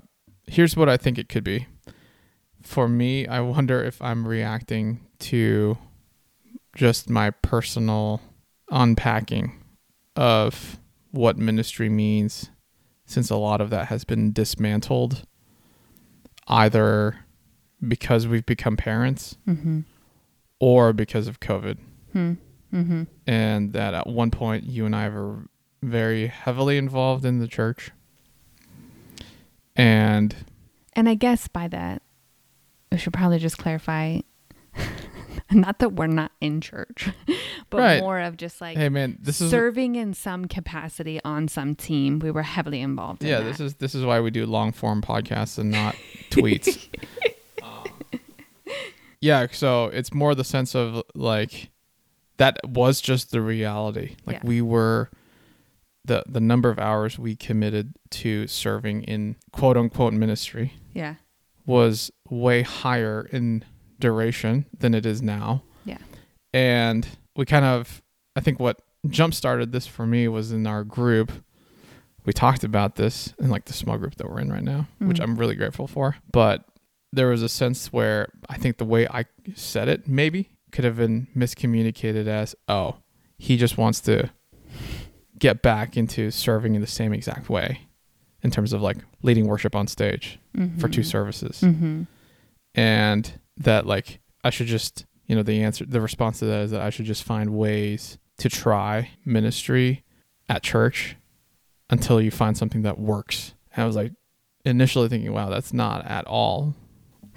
here's 0.47 0.77
what 0.77 0.87
I 0.87 0.95
think 0.95 1.17
it 1.17 1.27
could 1.27 1.43
be. 1.43 1.67
For 2.61 2.87
me, 2.87 3.27
I 3.27 3.41
wonder 3.41 3.83
if 3.83 4.01
I'm 4.01 4.25
reacting 4.25 5.01
to 5.19 5.77
just 6.77 7.09
my 7.09 7.31
personal 7.31 8.21
unpacking 8.71 9.59
of 10.15 10.79
what 11.11 11.37
ministry 11.37 11.89
means 11.89 12.49
since 13.05 13.29
a 13.29 13.35
lot 13.35 13.61
of 13.61 13.69
that 13.69 13.87
has 13.87 14.03
been 14.03 14.31
dismantled 14.31 15.25
either 16.47 17.19
because 17.87 18.27
we've 18.27 18.45
become 18.45 18.77
parents 18.77 19.37
Mm-hmm. 19.47 19.81
or 20.59 20.93
because 20.93 21.27
of 21.27 21.39
COVID. 21.39 21.77
Hmm. 22.13 22.33
Mm-hmm. 22.73 23.03
And 23.27 23.73
that 23.73 23.93
at 23.93 24.07
one 24.07 24.31
point 24.31 24.63
you 24.63 24.85
and 24.85 24.95
I 24.95 25.09
were 25.09 25.47
very 25.83 26.27
heavily 26.27 26.77
involved 26.77 27.25
in 27.25 27.39
the 27.39 27.47
church. 27.47 27.91
And 29.75 30.35
And 30.93 31.09
I 31.09 31.15
guess 31.15 31.47
by 31.47 31.67
that, 31.67 32.01
we 32.91 32.97
should 32.97 33.13
probably 33.13 33.39
just 33.39 33.57
clarify 33.57 34.19
not 35.59 35.79
that 35.79 35.93
we're 35.93 36.07
not 36.07 36.31
in 36.41 36.61
church, 36.61 37.09
but 37.69 37.77
Right. 37.79 37.99
more 38.01 38.19
of 38.19 38.37
just 38.37 38.59
like 38.61 38.77
hey 38.77 38.89
man, 38.89 39.17
this 39.21 39.39
is 39.41 39.49
serving 39.51 39.95
in 39.95 40.13
some 40.13 40.45
capacity 40.45 41.19
on 41.23 41.47
some 41.47 41.75
team. 41.75 42.19
We 42.19 42.31
were 42.31 42.43
heavily 42.43 42.81
involved 42.81 43.23
in 43.23 43.29
yeah, 43.29 43.39
that. 43.39 43.45
this 43.45 43.59
is 43.59 43.75
this 43.75 43.95
is 43.95 44.03
why 44.05 44.19
we 44.19 44.31
do 44.31 44.45
long 44.45 44.71
form 44.71 45.01
podcasts 45.01 45.57
and 45.57 45.71
not 45.71 45.95
tweets. 46.29 46.87
Um, 47.61 47.85
yeah, 49.21 49.47
so 49.51 49.85
it's 49.85 50.13
more 50.13 50.35
the 50.35 50.43
sense 50.43 50.75
of 50.75 51.01
like 51.15 51.69
that 52.37 52.57
was 52.67 52.99
just 53.01 53.31
the 53.31 53.41
reality. 53.41 54.15
Like 54.25 54.37
Yeah. 54.37 54.47
we 54.47 54.61
were 54.61 55.09
the 56.05 56.23
the 56.27 56.41
number 56.41 56.69
of 56.69 56.79
hours 56.79 57.17
we 57.17 57.35
committed 57.35 57.93
to 58.09 58.47
serving 58.47 59.03
in 59.03 59.35
quote 59.51 59.77
unquote 59.77 60.13
ministry 60.13 60.73
yeah. 60.93 61.15
was 61.65 62.11
way 62.29 62.61
higher 62.63 63.29
in 63.31 63.63
duration 63.99 64.65
than 64.77 64.93
it 64.93 65.05
is 65.05 65.21
now. 65.21 65.63
Yeah. 65.85 65.97
And 66.53 67.07
we 67.35 67.45
kind 67.45 67.65
of 67.65 68.01
I 68.35 68.41
think 68.41 68.59
what 68.59 68.81
jump 69.09 69.33
started 69.33 69.71
this 69.71 69.85
for 69.87 70.05
me 70.07 70.27
was 70.27 70.51
in 70.51 70.65
our 70.65 70.83
group. 70.83 71.31
We 72.25 72.33
talked 72.33 72.63
about 72.63 72.95
this 72.95 73.33
in 73.39 73.49
like 73.49 73.65
the 73.65 73.73
small 73.73 73.97
group 73.97 74.15
that 74.15 74.29
we're 74.29 74.39
in 74.39 74.51
right 74.51 74.63
now, 74.63 74.87
which 74.99 75.19
Mhm. 75.19 75.23
I'm 75.23 75.35
really 75.35 75.55
grateful 75.55 75.87
for. 75.87 76.15
But 76.31 76.65
there 77.11 77.27
was 77.27 77.43
a 77.43 77.49
sense 77.49 77.91
where 77.93 78.29
I 78.49 78.57
think 78.57 78.77
the 78.77 78.85
way 78.85 79.07
I 79.07 79.25
said 79.55 79.87
it 79.87 80.07
maybe 80.07 80.49
could 80.71 80.83
have 80.85 80.97
been 80.97 81.27
miscommunicated 81.35 82.25
as, 82.27 82.55
oh, 82.67 82.95
he 83.37 83.57
just 83.57 83.77
wants 83.77 83.99
to 84.01 84.31
get 85.37 85.61
back 85.61 85.95
into 85.97 86.31
serving 86.31 86.73
in 86.75 86.81
the 86.81 86.87
same 86.87 87.13
exact 87.13 87.49
way 87.49 87.81
in 88.41 88.49
terms 88.49 88.73
of 88.73 88.81
like 88.81 88.97
leading 89.21 89.45
worship 89.45 89.75
on 89.75 89.85
stage 89.87 90.39
for 90.79 90.87
two 90.87 91.01
Mhm. 91.01 91.05
services 91.05 91.61
Mhm. 91.61 92.07
and 92.73 93.33
that 93.57 93.85
like 93.85 94.19
I 94.43 94.49
should 94.49 94.67
just 94.67 95.05
you 95.27 95.35
know 95.35 95.43
the 95.43 95.63
answer 95.63 95.85
the 95.85 96.01
response 96.01 96.39
to 96.39 96.45
that 96.45 96.61
is 96.61 96.71
that 96.71 96.81
I 96.81 96.89
should 96.89 97.05
just 97.05 97.23
find 97.23 97.51
ways 97.55 98.17
to 98.37 98.49
try 98.49 99.11
ministry 99.25 100.03
at 100.49 100.63
church 100.63 101.15
until 101.89 102.19
you 102.19 102.31
find 102.31 102.57
something 102.57 102.81
that 102.81 102.99
works. 102.99 103.53
And 103.75 103.83
I 103.83 103.87
was 103.87 103.95
like 103.95 104.11
initially 104.65 105.07
thinking, 105.09 105.31
wow, 105.33 105.49
that's 105.49 105.73
not 105.73 106.05
at 106.05 106.25
all 106.25 106.73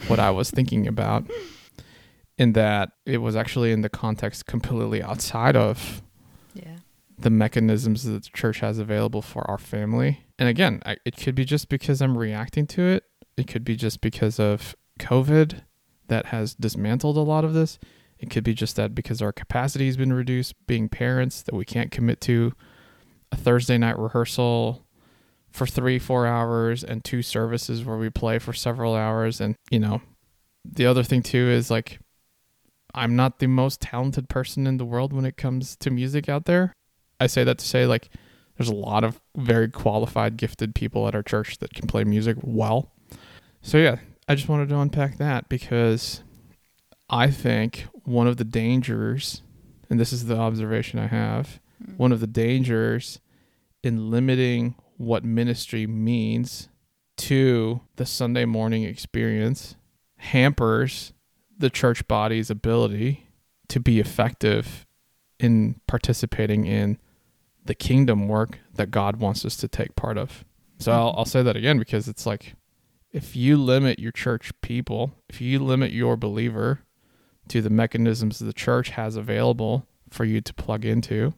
what 0.08 0.18
I 0.18 0.30
was 0.30 0.50
thinking 0.50 0.86
about. 0.86 1.24
In 2.38 2.52
that 2.52 2.90
it 3.06 3.18
was 3.18 3.34
actually 3.36 3.72
in 3.72 3.80
the 3.80 3.88
context 3.88 4.44
completely 4.46 5.02
outside 5.02 5.56
of 5.56 6.02
Yeah. 6.54 6.76
the 7.18 7.30
mechanisms 7.30 8.04
that 8.04 8.24
the 8.24 8.30
church 8.34 8.60
has 8.60 8.78
available 8.78 9.22
for 9.22 9.48
our 9.50 9.56
family. 9.58 10.20
And 10.38 10.48
again, 10.48 10.82
I, 10.84 10.96
it 11.06 11.16
could 11.16 11.34
be 11.34 11.44
just 11.46 11.68
because 11.70 12.02
I'm 12.02 12.16
reacting 12.18 12.66
to 12.68 12.82
it. 12.82 13.04
It 13.38 13.46
could 13.46 13.64
be 13.64 13.74
just 13.74 14.00
because 14.02 14.38
of 14.38 14.74
COVID 15.00 15.62
that 16.08 16.26
has 16.26 16.54
dismantled 16.54 17.16
a 17.16 17.20
lot 17.20 17.44
of 17.44 17.54
this. 17.54 17.78
It 18.18 18.30
could 18.30 18.44
be 18.44 18.54
just 18.54 18.76
that 18.76 18.94
because 18.94 19.20
our 19.20 19.32
capacity 19.32 19.86
has 19.86 19.96
been 19.96 20.12
reduced, 20.12 20.54
being 20.66 20.88
parents, 20.88 21.42
that 21.42 21.54
we 21.54 21.64
can't 21.64 21.90
commit 21.90 22.20
to 22.22 22.52
a 23.30 23.36
Thursday 23.36 23.76
night 23.76 23.98
rehearsal 23.98 24.86
for 25.50 25.66
three, 25.66 25.98
four 25.98 26.26
hours 26.26 26.82
and 26.84 27.04
two 27.04 27.22
services 27.22 27.84
where 27.84 27.96
we 27.96 28.10
play 28.10 28.38
for 28.38 28.52
several 28.52 28.94
hours. 28.94 29.40
And, 29.40 29.54
you 29.70 29.78
know, 29.78 30.00
the 30.64 30.86
other 30.86 31.02
thing 31.02 31.22
too 31.22 31.48
is 31.48 31.70
like, 31.70 31.98
I'm 32.94 33.16
not 33.16 33.38
the 33.38 33.46
most 33.46 33.80
talented 33.80 34.28
person 34.28 34.66
in 34.66 34.78
the 34.78 34.84
world 34.84 35.12
when 35.12 35.26
it 35.26 35.36
comes 35.36 35.76
to 35.76 35.90
music 35.90 36.28
out 36.28 36.46
there. 36.46 36.72
I 37.20 37.26
say 37.26 37.44
that 37.44 37.58
to 37.58 37.64
say, 37.64 37.86
like, 37.86 38.08
there's 38.56 38.70
a 38.70 38.74
lot 38.74 39.04
of 39.04 39.20
very 39.36 39.68
qualified, 39.68 40.38
gifted 40.38 40.74
people 40.74 41.06
at 41.06 41.14
our 41.14 41.22
church 41.22 41.58
that 41.58 41.74
can 41.74 41.86
play 41.86 42.04
music 42.04 42.38
well. 42.40 42.92
So, 43.60 43.76
yeah, 43.76 43.96
I 44.28 44.34
just 44.34 44.48
wanted 44.48 44.68
to 44.70 44.78
unpack 44.78 45.18
that 45.18 45.48
because 45.48 46.22
I 47.08 47.30
think 47.30 47.86
one 48.04 48.26
of 48.26 48.36
the 48.36 48.44
dangers, 48.44 49.42
and 49.88 50.00
this 50.00 50.12
is 50.12 50.26
the 50.26 50.36
observation 50.36 50.98
I 50.98 51.06
have, 51.06 51.60
mm-hmm. 51.82 51.96
one 51.96 52.12
of 52.12 52.20
the 52.20 52.26
dangers 52.26 53.20
in 53.82 54.10
limiting 54.10 54.74
what 54.96 55.24
ministry 55.24 55.86
means 55.86 56.68
to 57.16 57.80
the 57.96 58.06
Sunday 58.06 58.44
morning 58.44 58.82
experience 58.82 59.76
hampers 60.16 61.12
the 61.56 61.70
church 61.70 62.06
body's 62.08 62.50
ability 62.50 63.28
to 63.68 63.80
be 63.80 64.00
effective 64.00 64.86
in 65.38 65.80
participating 65.86 66.66
in 66.66 66.98
the 67.64 67.74
kingdom 67.74 68.28
work 68.28 68.58
that 68.74 68.90
God 68.90 69.16
wants 69.16 69.44
us 69.44 69.56
to 69.56 69.68
take 69.68 69.96
part 69.96 70.18
of. 70.18 70.44
So 70.78 70.92
I'll, 70.92 71.14
I'll 71.18 71.24
say 71.24 71.42
that 71.42 71.56
again 71.56 71.78
because 71.78 72.08
it's 72.08 72.26
like 72.26 72.54
if 73.16 73.34
you 73.34 73.56
limit 73.56 73.98
your 73.98 74.12
church 74.12 74.52
people, 74.60 75.14
if 75.30 75.40
you 75.40 75.58
limit 75.58 75.90
your 75.90 76.18
believer 76.18 76.80
to 77.48 77.62
the 77.62 77.70
mechanisms 77.70 78.38
the 78.38 78.52
church 78.52 78.90
has 78.90 79.16
available 79.16 79.86
for 80.10 80.26
you 80.26 80.42
to 80.42 80.52
plug 80.52 80.84
into, 80.84 81.32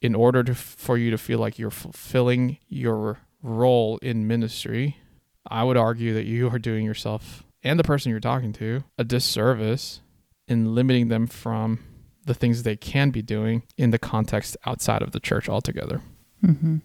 in 0.00 0.14
order 0.14 0.44
to 0.44 0.54
for 0.54 0.96
you 0.96 1.10
to 1.10 1.18
feel 1.18 1.40
like 1.40 1.58
you're 1.58 1.72
fulfilling 1.72 2.58
your 2.68 3.18
role 3.42 3.98
in 3.98 4.28
ministry, 4.28 4.96
I 5.44 5.64
would 5.64 5.76
argue 5.76 6.14
that 6.14 6.24
you 6.24 6.48
are 6.50 6.58
doing 6.60 6.86
yourself 6.86 7.42
and 7.64 7.80
the 7.80 7.84
person 7.84 8.10
you're 8.10 8.20
talking 8.20 8.52
to 8.54 8.84
a 8.96 9.02
disservice 9.02 10.02
in 10.46 10.72
limiting 10.72 11.08
them 11.08 11.26
from 11.26 11.80
the 12.26 12.34
things 12.34 12.62
they 12.62 12.76
can 12.76 13.10
be 13.10 13.22
doing 13.22 13.64
in 13.76 13.90
the 13.90 13.98
context 13.98 14.56
outside 14.66 15.02
of 15.02 15.10
the 15.10 15.20
church 15.20 15.48
altogether. 15.48 16.00
Mm-hmm. 16.44 16.76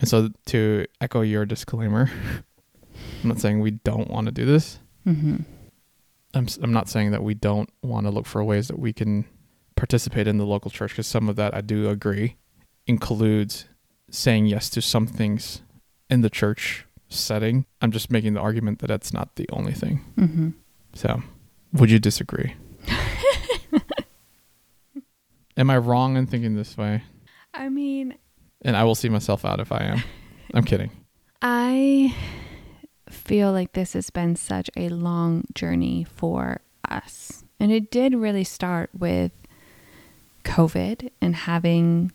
And 0.00 0.08
so, 0.08 0.30
to 0.46 0.86
echo 1.00 1.20
your 1.20 1.46
disclaimer, 1.46 2.10
I'm 3.22 3.28
not 3.28 3.40
saying 3.40 3.60
we 3.60 3.72
don't 3.72 4.10
want 4.10 4.26
to 4.26 4.32
do 4.32 4.44
this. 4.44 4.78
Mm-hmm. 5.06 5.36
I'm, 6.34 6.48
I'm 6.62 6.72
not 6.72 6.88
saying 6.88 7.12
that 7.12 7.22
we 7.22 7.34
don't 7.34 7.70
want 7.82 8.06
to 8.06 8.10
look 8.10 8.26
for 8.26 8.42
ways 8.42 8.68
that 8.68 8.78
we 8.78 8.92
can 8.92 9.24
participate 9.76 10.26
in 10.26 10.38
the 10.38 10.46
local 10.46 10.70
church 10.70 10.92
because 10.92 11.06
some 11.06 11.28
of 11.28 11.36
that 11.36 11.54
I 11.54 11.60
do 11.60 11.88
agree 11.88 12.36
includes 12.86 13.66
saying 14.10 14.46
yes 14.46 14.68
to 14.70 14.82
some 14.82 15.06
things 15.06 15.62
in 16.10 16.20
the 16.20 16.30
church 16.30 16.86
setting. 17.08 17.66
I'm 17.80 17.92
just 17.92 18.10
making 18.10 18.34
the 18.34 18.40
argument 18.40 18.80
that 18.80 18.88
that's 18.88 19.12
not 19.12 19.36
the 19.36 19.48
only 19.52 19.72
thing. 19.72 20.04
Mm-hmm. 20.18 20.50
So, 20.94 21.22
would 21.72 21.90
you 21.90 21.98
disagree? 21.98 22.54
am 25.56 25.70
I 25.70 25.78
wrong 25.78 26.16
in 26.16 26.26
thinking 26.26 26.56
this 26.56 26.76
way? 26.76 27.02
I 27.52 27.68
mean, 27.68 28.14
and 28.62 28.76
I 28.76 28.84
will 28.84 28.94
see 28.94 29.08
myself 29.08 29.44
out 29.44 29.60
if 29.60 29.72
I 29.72 29.84
am. 29.84 30.02
I'm 30.52 30.64
kidding. 30.64 30.90
I 31.42 32.14
feel 33.24 33.52
like 33.52 33.72
this 33.72 33.94
has 33.94 34.10
been 34.10 34.36
such 34.36 34.70
a 34.76 34.88
long 34.88 35.44
journey 35.54 36.04
for 36.04 36.60
us. 36.88 37.44
And 37.58 37.72
it 37.72 37.90
did 37.90 38.14
really 38.14 38.44
start 38.44 38.90
with 38.96 39.32
COVID 40.44 41.10
and 41.20 41.34
having 41.34 42.12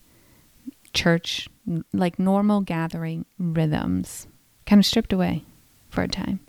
church, 0.94 1.50
like 1.94 2.20
normal 2.20 2.62
gathering 2.62 3.26
rhythms, 3.38 4.28
kind 4.66 4.80
of 4.80 4.86
stripped 4.86 5.14
away 5.14 5.44
for 5.90 6.04
a 6.04 6.08
time 6.08 6.40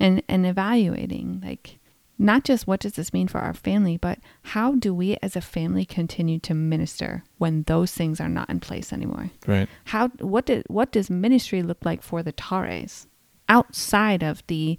and, 0.00 0.22
and 0.28 0.46
evaluating, 0.46 1.40
like, 1.44 1.78
not 2.18 2.42
just 2.42 2.66
what 2.66 2.80
does 2.80 2.94
this 2.94 3.12
mean 3.12 3.28
for 3.28 3.38
our 3.38 3.54
family, 3.54 3.96
but 3.96 4.18
how 4.42 4.74
do 4.74 4.92
we 4.92 5.16
as 5.22 5.36
a 5.36 5.40
family 5.40 5.84
continue 5.84 6.40
to 6.40 6.52
minister 6.52 7.22
when 7.38 7.62
those 7.64 7.92
things 7.92 8.20
are 8.20 8.28
not 8.28 8.50
in 8.50 8.58
place 8.58 8.92
anymore? 8.92 9.30
Right. 9.46 9.68
How 9.84 10.08
what 10.18 10.46
did 10.46 10.64
what 10.66 10.90
does 10.90 11.10
ministry 11.10 11.62
look 11.62 11.84
like 11.84 12.02
for 12.02 12.24
the 12.24 12.32
Tares 12.32 13.06
outside 13.48 14.22
of 14.22 14.42
the 14.46 14.78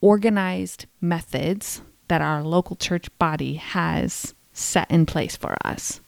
organized 0.00 0.86
methods 1.00 1.82
that 2.08 2.22
our 2.22 2.42
local 2.42 2.76
church 2.76 3.08
body 3.18 3.54
has 3.54 4.34
set 4.52 4.90
in 4.90 5.06
place 5.06 5.36
for 5.36 5.56
us? 5.64 6.00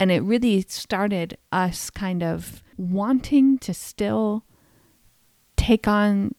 And 0.00 0.12
it 0.12 0.22
really 0.22 0.62
started 0.68 1.36
us 1.50 1.90
kind 1.90 2.22
of 2.22 2.62
wanting 2.76 3.58
to 3.58 3.74
still 3.74 4.44
take 5.56 5.88
on 5.88 6.34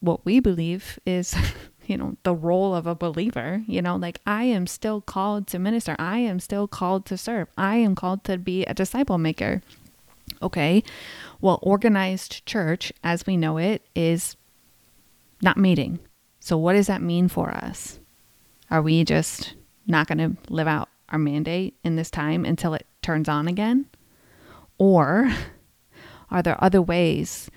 what 0.00 0.24
we 0.24 0.40
believe 0.40 0.98
is 1.06 1.34
you 1.90 1.96
know, 1.96 2.16
the 2.22 2.34
role 2.34 2.72
of 2.72 2.86
a 2.86 2.94
believer, 2.94 3.64
you 3.66 3.82
know, 3.82 3.96
like 3.96 4.20
I 4.24 4.44
am 4.44 4.68
still 4.68 5.00
called 5.00 5.48
to 5.48 5.58
minister. 5.58 5.96
I 5.98 6.18
am 6.18 6.38
still 6.38 6.68
called 6.68 7.04
to 7.06 7.18
serve. 7.18 7.48
I 7.58 7.76
am 7.76 7.96
called 7.96 8.22
to 8.24 8.38
be 8.38 8.64
a 8.64 8.74
disciple 8.74 9.18
maker. 9.18 9.60
Okay. 10.40 10.84
Well, 11.40 11.58
organized 11.62 12.44
church 12.46 12.92
as 13.02 13.26
we 13.26 13.36
know 13.36 13.56
it 13.56 13.86
is 13.94 14.36
not 15.42 15.56
meeting. 15.56 15.98
So 16.38 16.56
what 16.56 16.74
does 16.74 16.86
that 16.86 17.02
mean 17.02 17.28
for 17.28 17.50
us? 17.50 18.00
Are 18.70 18.82
we 18.82 19.04
just 19.04 19.54
not 19.86 20.06
going 20.06 20.18
to 20.18 20.52
live 20.52 20.68
out 20.68 20.88
our 21.08 21.18
mandate 21.18 21.74
in 21.82 21.96
this 21.96 22.10
time 22.10 22.44
until 22.44 22.74
it 22.74 22.86
turns 23.02 23.28
on 23.28 23.48
again? 23.48 23.86
Or 24.78 25.32
are 26.30 26.42
there 26.42 26.62
other 26.62 26.80
ways 26.80 27.50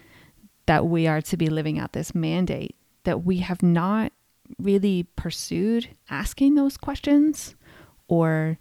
that 0.66 0.88
we 0.88 1.08
are 1.08 1.22
to 1.22 1.38
be 1.38 1.48
living 1.48 1.78
out 1.78 1.94
this 1.94 2.16
mandate 2.16 2.76
that 3.04 3.26
we 3.26 3.40
have 3.40 3.62
not 3.62 4.12
really 4.58 5.04
pursued 5.16 5.90
asking 6.10 6.56
those 6.56 6.78
questions 6.78 7.56
or 8.08 8.58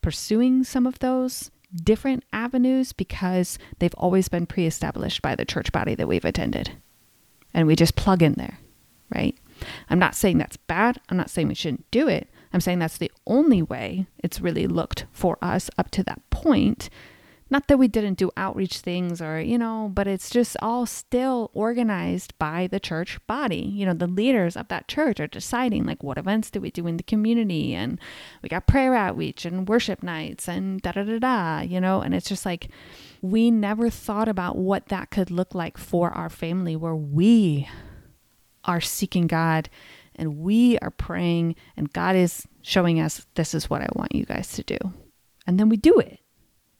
pursuing 0.00 0.64
some 0.64 0.86
of 0.86 0.98
those 0.98 1.50
different 1.74 2.24
avenues 2.32 2.92
because 2.92 3.58
they've 3.78 3.94
always 3.94 4.28
been 4.28 4.46
pre 4.46 4.66
established 4.66 5.22
by 5.22 5.34
the 5.34 5.44
church 5.44 5.72
body 5.72 5.94
that 5.94 6.08
we've 6.08 6.24
attended. 6.24 6.72
And 7.54 7.66
we 7.66 7.76
just 7.76 7.96
plug 7.96 8.22
in 8.22 8.34
there, 8.34 8.58
right? 9.14 9.36
I'm 9.90 9.98
not 9.98 10.14
saying 10.14 10.38
that's 10.38 10.56
bad. 10.56 11.00
I'm 11.08 11.16
not 11.16 11.30
saying 11.30 11.48
we 11.48 11.54
shouldn't 11.54 11.90
do 11.90 12.08
it. 12.08 12.28
I'm 12.52 12.60
saying 12.60 12.78
that's 12.78 12.98
the 12.98 13.12
only 13.26 13.62
way 13.62 14.06
it's 14.18 14.40
really 14.40 14.66
looked 14.66 15.06
for 15.12 15.38
us 15.40 15.70
up 15.78 15.90
to 15.92 16.02
that 16.04 16.28
point 16.30 16.90
not 17.52 17.68
that 17.68 17.76
we 17.76 17.86
didn't 17.86 18.14
do 18.14 18.30
outreach 18.34 18.78
things 18.78 19.20
or, 19.20 19.38
you 19.38 19.58
know, 19.58 19.90
but 19.92 20.06
it's 20.06 20.30
just 20.30 20.56
all 20.62 20.86
still 20.86 21.50
organized 21.52 22.32
by 22.38 22.66
the 22.66 22.80
church 22.80 23.18
body. 23.26 23.60
You 23.74 23.84
know, 23.84 23.92
the 23.92 24.06
leaders 24.06 24.56
of 24.56 24.68
that 24.68 24.88
church 24.88 25.20
are 25.20 25.26
deciding 25.26 25.84
like 25.84 26.02
what 26.02 26.16
events 26.16 26.50
do 26.50 26.62
we 26.62 26.70
do 26.70 26.86
in 26.86 26.96
the 26.96 27.02
community 27.02 27.74
and 27.74 28.00
we 28.42 28.48
got 28.48 28.66
prayer 28.66 28.94
outreach 28.94 29.44
and 29.44 29.68
worship 29.68 30.02
nights 30.02 30.48
and 30.48 30.80
da 30.80 30.92
da 30.92 31.02
da 31.02 31.18
da, 31.18 31.60
you 31.60 31.78
know, 31.78 32.00
and 32.00 32.14
it's 32.14 32.26
just 32.26 32.46
like 32.46 32.70
we 33.20 33.50
never 33.50 33.90
thought 33.90 34.28
about 34.28 34.56
what 34.56 34.86
that 34.86 35.10
could 35.10 35.30
look 35.30 35.54
like 35.54 35.76
for 35.76 36.10
our 36.12 36.30
family 36.30 36.74
where 36.74 36.96
we 36.96 37.68
are 38.64 38.80
seeking 38.80 39.26
God 39.26 39.68
and 40.16 40.38
we 40.38 40.78
are 40.78 40.90
praying 40.90 41.56
and 41.76 41.92
God 41.92 42.16
is 42.16 42.48
showing 42.62 42.98
us 42.98 43.26
this 43.34 43.52
is 43.52 43.68
what 43.68 43.82
I 43.82 43.88
want 43.94 44.14
you 44.14 44.24
guys 44.24 44.52
to 44.52 44.62
do. 44.62 44.78
And 45.46 45.60
then 45.60 45.68
we 45.68 45.76
do 45.76 45.98
it 45.98 46.21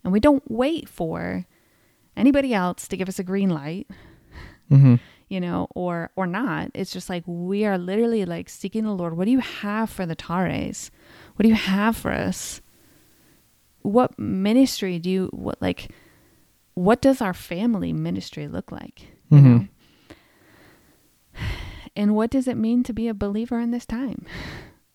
and 0.05 0.13
we 0.13 0.21
don't 0.21 0.43
wait 0.51 0.89
for 0.89 1.47
anybody 2.17 2.55
else 2.55 2.89
to 2.89 2.97
give 2.97 3.09
us 3.09 3.19
a 3.19 3.25
green 3.25 3.51
light. 3.51 3.89
Mm-hmm. 4.71 4.97
You 5.29 5.41
know, 5.41 5.69
or 5.75 6.11
or 6.15 6.27
not. 6.27 6.71
It's 6.75 6.93
just 6.93 7.09
like 7.09 7.25
we 7.27 7.65
are 7.65 7.79
literally 7.79 8.25
like 8.27 8.49
seeking 8.49 8.85
the 8.85 8.93
Lord. 8.93 9.17
What 9.17 9.25
do 9.25 9.31
you 9.31 9.41
have 9.41 9.89
for 9.89 10.05
the 10.05 10.15
Tares? 10.15 10.91
What 11.35 11.45
do 11.45 11.49
you 11.49 11.55
have 11.55 11.97
for 11.97 12.11
us? 12.11 12.61
What 13.81 14.19
ministry 14.19 14.99
do 14.99 15.11
you 15.11 15.31
what 15.33 15.61
like 15.63 15.91
what 16.75 17.01
does 17.01 17.21
our 17.21 17.35
family 17.35 17.93
ministry 17.93 18.47
look 18.49 18.71
like? 18.73 19.09
Mm-hmm. 19.31 19.65
And 21.95 22.15
what 22.17 22.31
does 22.31 22.49
it 22.49 22.57
mean 22.57 22.83
to 22.85 22.95
be 22.95 23.07
a 23.07 23.13
believer 23.13 23.61
in 23.61 23.71
this 23.71 23.85
time? 23.85 24.25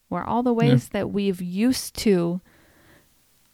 Where 0.07 0.23
all 0.23 0.41
the 0.41 0.51
ways 0.51 0.89
yeah. 0.91 1.01
that 1.01 1.11
we've 1.11 1.39
used 1.39 1.95
to 1.97 2.41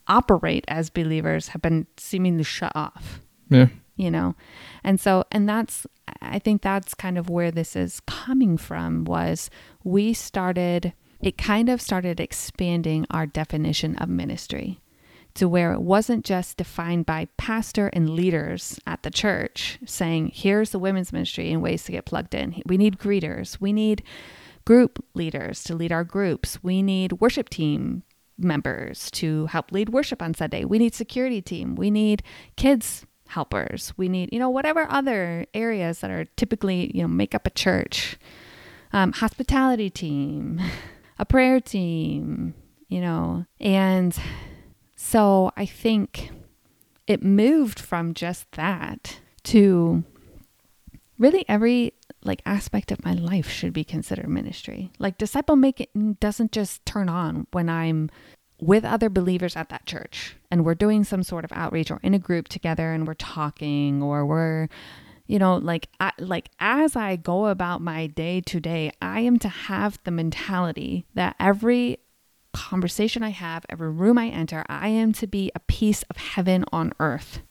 operate 0.07 0.65
as 0.67 0.89
believers 0.89 1.49
have 1.49 1.61
been 1.61 1.87
seemingly 1.97 2.43
shut 2.43 2.71
off. 2.75 3.21
Yeah. 3.49 3.67
You 3.95 4.11
know? 4.11 4.35
And 4.83 4.99
so 4.99 5.23
and 5.31 5.47
that's 5.47 5.85
I 6.21 6.39
think 6.39 6.61
that's 6.61 6.93
kind 6.93 7.17
of 7.17 7.29
where 7.29 7.51
this 7.51 7.75
is 7.75 8.01
coming 8.01 8.57
from 8.57 9.05
was 9.05 9.49
we 9.83 10.13
started 10.13 10.93
it 11.21 11.37
kind 11.37 11.69
of 11.69 11.81
started 11.81 12.19
expanding 12.19 13.05
our 13.09 13.25
definition 13.25 13.95
of 13.97 14.09
ministry 14.09 14.81
to 15.35 15.47
where 15.47 15.73
it 15.73 15.81
wasn't 15.81 16.25
just 16.25 16.57
defined 16.57 17.05
by 17.05 17.27
pastor 17.37 17.87
and 17.87 18.09
leaders 18.09 18.79
at 18.85 19.03
the 19.03 19.09
church 19.09 19.79
saying, 19.85 20.31
here's 20.33 20.69
the 20.69 20.79
women's 20.79 21.11
ministry 21.11 21.51
and 21.51 21.61
ways 21.61 21.83
to 21.83 21.91
get 21.91 22.05
plugged 22.05 22.35
in. 22.35 22.61
We 22.65 22.77
need 22.77 22.99
greeters. 22.99 23.59
We 23.59 23.73
need 23.73 24.03
group 24.65 25.03
leaders 25.13 25.63
to 25.63 25.75
lead 25.75 25.91
our 25.91 26.03
groups. 26.03 26.61
We 26.63 26.81
need 26.83 27.13
worship 27.13 27.49
team 27.49 28.03
members 28.37 29.11
to 29.11 29.45
help 29.47 29.71
lead 29.71 29.89
worship 29.89 30.21
on 30.21 30.33
Sunday. 30.33 30.65
We 30.65 30.79
need 30.79 30.93
security 30.93 31.41
team. 31.41 31.75
We 31.75 31.91
need 31.91 32.23
kids 32.55 33.05
helpers. 33.27 33.93
We 33.97 34.09
need, 34.09 34.29
you 34.31 34.39
know, 34.39 34.49
whatever 34.49 34.87
other 34.89 35.45
areas 35.53 35.99
that 35.99 36.11
are 36.11 36.25
typically, 36.37 36.91
you 36.95 37.01
know, 37.01 37.07
make 37.07 37.33
up 37.33 37.47
a 37.47 37.51
church. 37.51 38.17
Um, 38.91 39.11
hospitality 39.11 39.89
team, 39.89 40.61
a 41.19 41.25
prayer 41.25 41.59
team, 41.59 42.53
you 42.87 43.01
know. 43.01 43.45
And 43.59 44.15
so 44.95 45.51
I 45.57 45.65
think 45.65 46.29
it 47.07 47.23
moved 47.23 47.79
from 47.79 48.13
just 48.13 48.51
that 48.51 49.19
to 49.45 50.03
really 51.17 51.43
every 51.47 51.93
like 52.25 52.41
aspect 52.45 52.91
of 52.91 53.03
my 53.03 53.13
life 53.13 53.49
should 53.49 53.73
be 53.73 53.83
considered 53.83 54.27
ministry. 54.27 54.91
Like 54.99 55.17
disciple 55.17 55.55
making 55.55 56.17
doesn't 56.19 56.51
just 56.51 56.85
turn 56.85 57.09
on 57.09 57.47
when 57.51 57.69
I'm 57.69 58.09
with 58.59 58.85
other 58.85 59.09
believers 59.09 59.55
at 59.55 59.69
that 59.69 59.85
church 59.85 60.35
and 60.49 60.63
we're 60.63 60.75
doing 60.75 61.03
some 61.03 61.23
sort 61.23 61.43
of 61.43 61.51
outreach 61.51 61.91
or 61.91 61.99
in 62.01 62.13
a 62.13 62.19
group 62.19 62.47
together 62.47 62.93
and 62.93 63.05
we're 63.07 63.13
talking 63.13 64.01
or 64.01 64.25
we're 64.25 64.69
you 65.27 65.37
know 65.39 65.57
like 65.57 65.89
I, 65.99 66.11
like 66.17 66.49
as 66.59 66.95
i 66.95 67.15
go 67.15 67.47
about 67.47 67.81
my 67.81 68.07
day 68.07 68.41
to 68.41 68.59
day 68.59 68.91
i 69.01 69.19
am 69.21 69.37
to 69.39 69.49
have 69.49 69.99
the 70.03 70.11
mentality 70.11 71.05
that 71.13 71.35
every 71.39 71.97
conversation 72.53 73.23
i 73.23 73.29
have 73.29 73.65
every 73.69 73.89
room 73.89 74.17
i 74.17 74.27
enter 74.27 74.63
i 74.69 74.87
am 74.87 75.11
to 75.13 75.27
be 75.27 75.51
a 75.55 75.59
piece 75.59 76.03
of 76.03 76.17
heaven 76.17 76.63
on 76.71 76.93
earth 76.99 77.41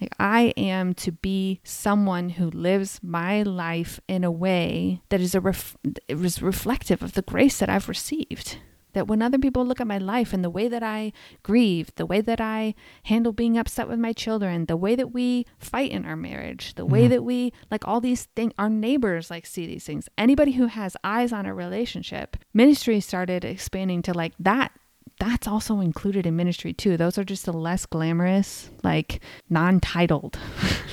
like 0.00 0.14
I 0.18 0.52
am 0.56 0.94
to 0.94 1.12
be 1.12 1.60
someone 1.64 2.30
who 2.30 2.50
lives 2.50 3.00
my 3.02 3.42
life 3.42 4.00
in 4.08 4.24
a 4.24 4.30
way 4.30 5.02
that 5.08 5.20
is 5.20 5.34
a 5.34 5.40
ref- 5.40 5.76
is 6.08 6.40
reflective 6.42 7.02
of 7.02 7.12
the 7.14 7.22
grace 7.22 7.58
that 7.58 7.68
I've 7.68 7.88
received. 7.88 8.58
That 8.94 9.06
when 9.06 9.20
other 9.20 9.38
people 9.38 9.66
look 9.66 9.80
at 9.82 9.86
my 9.86 9.98
life 9.98 10.32
and 10.32 10.42
the 10.42 10.48
way 10.50 10.66
that 10.66 10.82
I 10.82 11.12
grieve, 11.42 11.94
the 11.96 12.06
way 12.06 12.20
that 12.22 12.40
I 12.40 12.74
handle 13.04 13.32
being 13.32 13.58
upset 13.58 13.86
with 13.86 13.98
my 13.98 14.12
children, 14.14 14.64
the 14.64 14.78
way 14.78 14.96
that 14.96 15.12
we 15.12 15.44
fight 15.58 15.90
in 15.90 16.06
our 16.06 16.16
marriage, 16.16 16.74
the 16.74 16.86
way 16.86 17.04
Mhm. 17.06 17.10
that 17.10 17.22
we 17.24 17.52
like 17.70 17.86
all 17.86 18.00
these 18.00 18.24
things, 18.34 18.52
our 18.58 18.70
neighbors 18.70 19.30
like 19.30 19.44
see 19.46 19.66
these 19.66 19.84
things. 19.84 20.08
Anybody 20.16 20.52
who 20.52 20.66
has 20.66 20.96
eyes 21.04 21.32
on 21.32 21.44
a 21.44 21.54
relationship, 21.54 22.36
ministry 22.54 22.98
started 23.00 23.44
expanding 23.44 24.00
to 24.02 24.14
like 24.14 24.32
that 24.38 24.72
that's 25.18 25.48
also 25.48 25.80
included 25.80 26.26
in 26.26 26.36
ministry 26.36 26.72
too. 26.72 26.96
Those 26.96 27.18
are 27.18 27.24
just 27.24 27.44
the 27.44 27.52
less 27.52 27.86
glamorous, 27.86 28.70
like 28.82 29.20
non-titled 29.50 30.38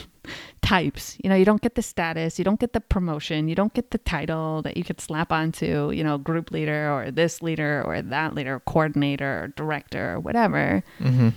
types. 0.62 1.18
You 1.24 1.30
know, 1.30 1.36
you 1.36 1.46
don't 1.46 1.62
get 1.62 1.76
the 1.76 1.82
status, 1.82 2.40
you 2.40 2.46
don't 2.46 2.60
get 2.60 2.74
the 2.74 2.82
promotion, 2.82 3.48
you 3.48 3.56
don't 3.56 3.74
get 3.74 3.92
the 3.92 3.98
title 4.00 4.62
that 4.64 4.78
you 4.78 4.84
could 4.84 5.00
slap 5.00 5.32
onto, 5.32 5.92
you 5.92 6.04
know, 6.04 6.18
group 6.18 6.52
leader 6.52 6.92
or 6.92 7.12
this 7.12 7.42
leader 7.42 7.84
or 7.86 8.02
that 8.02 8.34
leader, 8.34 8.62
coordinator 8.66 9.44
or 9.44 9.48
director 9.50 10.14
or 10.14 10.20
whatever. 10.20 10.84
Mm-hmm. 11.00 11.30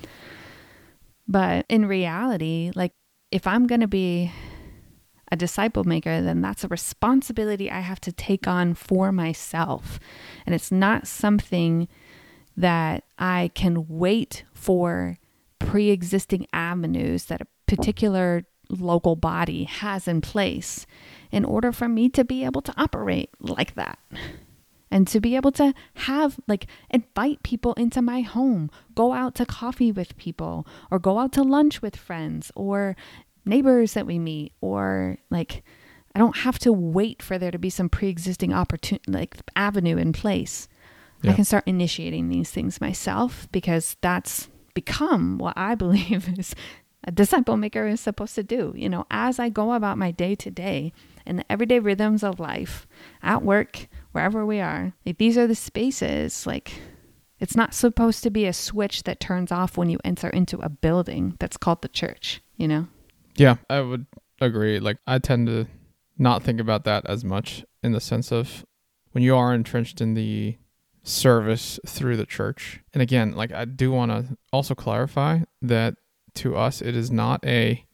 But 1.26 1.66
in 1.68 1.86
reality, 1.86 2.72
like 2.74 2.92
if 3.30 3.46
I'm 3.46 3.66
going 3.66 3.82
to 3.82 3.88
be 3.88 4.32
a 5.30 5.36
disciple 5.36 5.84
maker, 5.84 6.22
then 6.22 6.40
that's 6.40 6.64
a 6.64 6.68
responsibility 6.68 7.70
I 7.70 7.80
have 7.80 8.00
to 8.00 8.12
take 8.12 8.48
on 8.48 8.72
for 8.72 9.12
myself. 9.12 10.00
And 10.46 10.54
it's 10.54 10.72
not 10.72 11.06
something 11.06 11.86
that 12.58 13.04
I 13.20 13.52
can 13.54 13.86
wait 13.88 14.44
for 14.52 15.16
pre 15.60 15.90
existing 15.90 16.46
avenues 16.52 17.26
that 17.26 17.40
a 17.40 17.46
particular 17.68 18.44
local 18.68 19.14
body 19.14 19.64
has 19.64 20.08
in 20.08 20.20
place 20.20 20.84
in 21.30 21.44
order 21.44 21.70
for 21.70 21.88
me 21.88 22.08
to 22.10 22.24
be 22.24 22.44
able 22.44 22.60
to 22.62 22.74
operate 22.76 23.30
like 23.38 23.76
that. 23.76 23.98
And 24.90 25.06
to 25.08 25.20
be 25.20 25.36
able 25.36 25.52
to 25.52 25.74
have, 25.96 26.40
like, 26.48 26.66
invite 26.88 27.42
people 27.42 27.74
into 27.74 28.00
my 28.00 28.22
home, 28.22 28.70
go 28.94 29.12
out 29.12 29.34
to 29.34 29.44
coffee 29.44 29.92
with 29.92 30.16
people, 30.16 30.66
or 30.90 30.98
go 30.98 31.18
out 31.18 31.32
to 31.34 31.42
lunch 31.42 31.82
with 31.82 31.94
friends, 31.94 32.50
or 32.56 32.96
neighbors 33.44 33.92
that 33.92 34.06
we 34.06 34.18
meet, 34.18 34.52
or 34.62 35.18
like, 35.30 35.62
I 36.14 36.18
don't 36.18 36.38
have 36.38 36.58
to 36.60 36.72
wait 36.72 37.22
for 37.22 37.38
there 37.38 37.50
to 37.50 37.58
be 37.58 37.70
some 37.70 37.90
pre 37.90 38.08
existing 38.08 38.52
opportunity, 38.52 39.12
like, 39.12 39.36
avenue 39.54 39.98
in 39.98 40.12
place. 40.12 40.68
I 41.24 41.32
can 41.32 41.44
start 41.44 41.64
initiating 41.66 42.28
these 42.28 42.50
things 42.50 42.80
myself 42.80 43.48
because 43.50 43.96
that's 44.00 44.48
become 44.74 45.38
what 45.38 45.54
I 45.56 45.74
believe 45.84 46.38
is 46.38 46.54
a 47.04 47.10
disciple 47.10 47.56
maker 47.56 47.86
is 47.86 48.00
supposed 48.00 48.34
to 48.36 48.42
do. 48.42 48.72
You 48.76 48.88
know, 48.88 49.06
as 49.10 49.38
I 49.38 49.48
go 49.48 49.72
about 49.72 49.98
my 49.98 50.10
day 50.10 50.34
to 50.36 50.50
day 50.50 50.92
and 51.26 51.38
the 51.38 51.52
everyday 51.52 51.78
rhythms 51.78 52.22
of 52.22 52.40
life, 52.40 52.86
at 53.22 53.42
work, 53.42 53.88
wherever 54.12 54.44
we 54.44 54.60
are, 54.60 54.92
like 55.04 55.18
these 55.18 55.38
are 55.38 55.46
the 55.46 55.54
spaces. 55.54 56.46
Like, 56.46 56.72
it's 57.40 57.56
not 57.56 57.74
supposed 57.74 58.22
to 58.24 58.30
be 58.30 58.46
a 58.46 58.52
switch 58.52 59.04
that 59.04 59.20
turns 59.20 59.52
off 59.52 59.76
when 59.76 59.88
you 59.88 59.98
enter 60.04 60.28
into 60.28 60.58
a 60.58 60.68
building 60.68 61.36
that's 61.38 61.56
called 61.56 61.82
the 61.82 61.88
church, 61.88 62.42
you 62.56 62.66
know? 62.66 62.88
Yeah, 63.36 63.56
I 63.70 63.80
would 63.80 64.06
agree. 64.40 64.80
Like 64.80 64.98
I 65.06 65.18
tend 65.18 65.46
to 65.46 65.66
not 66.18 66.42
think 66.42 66.60
about 66.60 66.84
that 66.84 67.06
as 67.06 67.24
much 67.24 67.64
in 67.82 67.92
the 67.92 68.00
sense 68.00 68.32
of 68.32 68.66
when 69.12 69.22
you 69.22 69.36
are 69.36 69.54
entrenched 69.54 70.00
in 70.00 70.14
the 70.14 70.56
service 71.08 71.80
through 71.86 72.16
the 72.16 72.26
church. 72.26 72.80
And 72.92 73.02
again, 73.02 73.32
like 73.32 73.52
I 73.52 73.64
do 73.64 73.90
want 73.92 74.10
to 74.10 74.36
also 74.52 74.74
clarify 74.74 75.40
that 75.62 75.94
to 76.34 76.56
us 76.56 76.80
it 76.82 76.94
is 76.96 77.10
not 77.10 77.44
a 77.46 77.84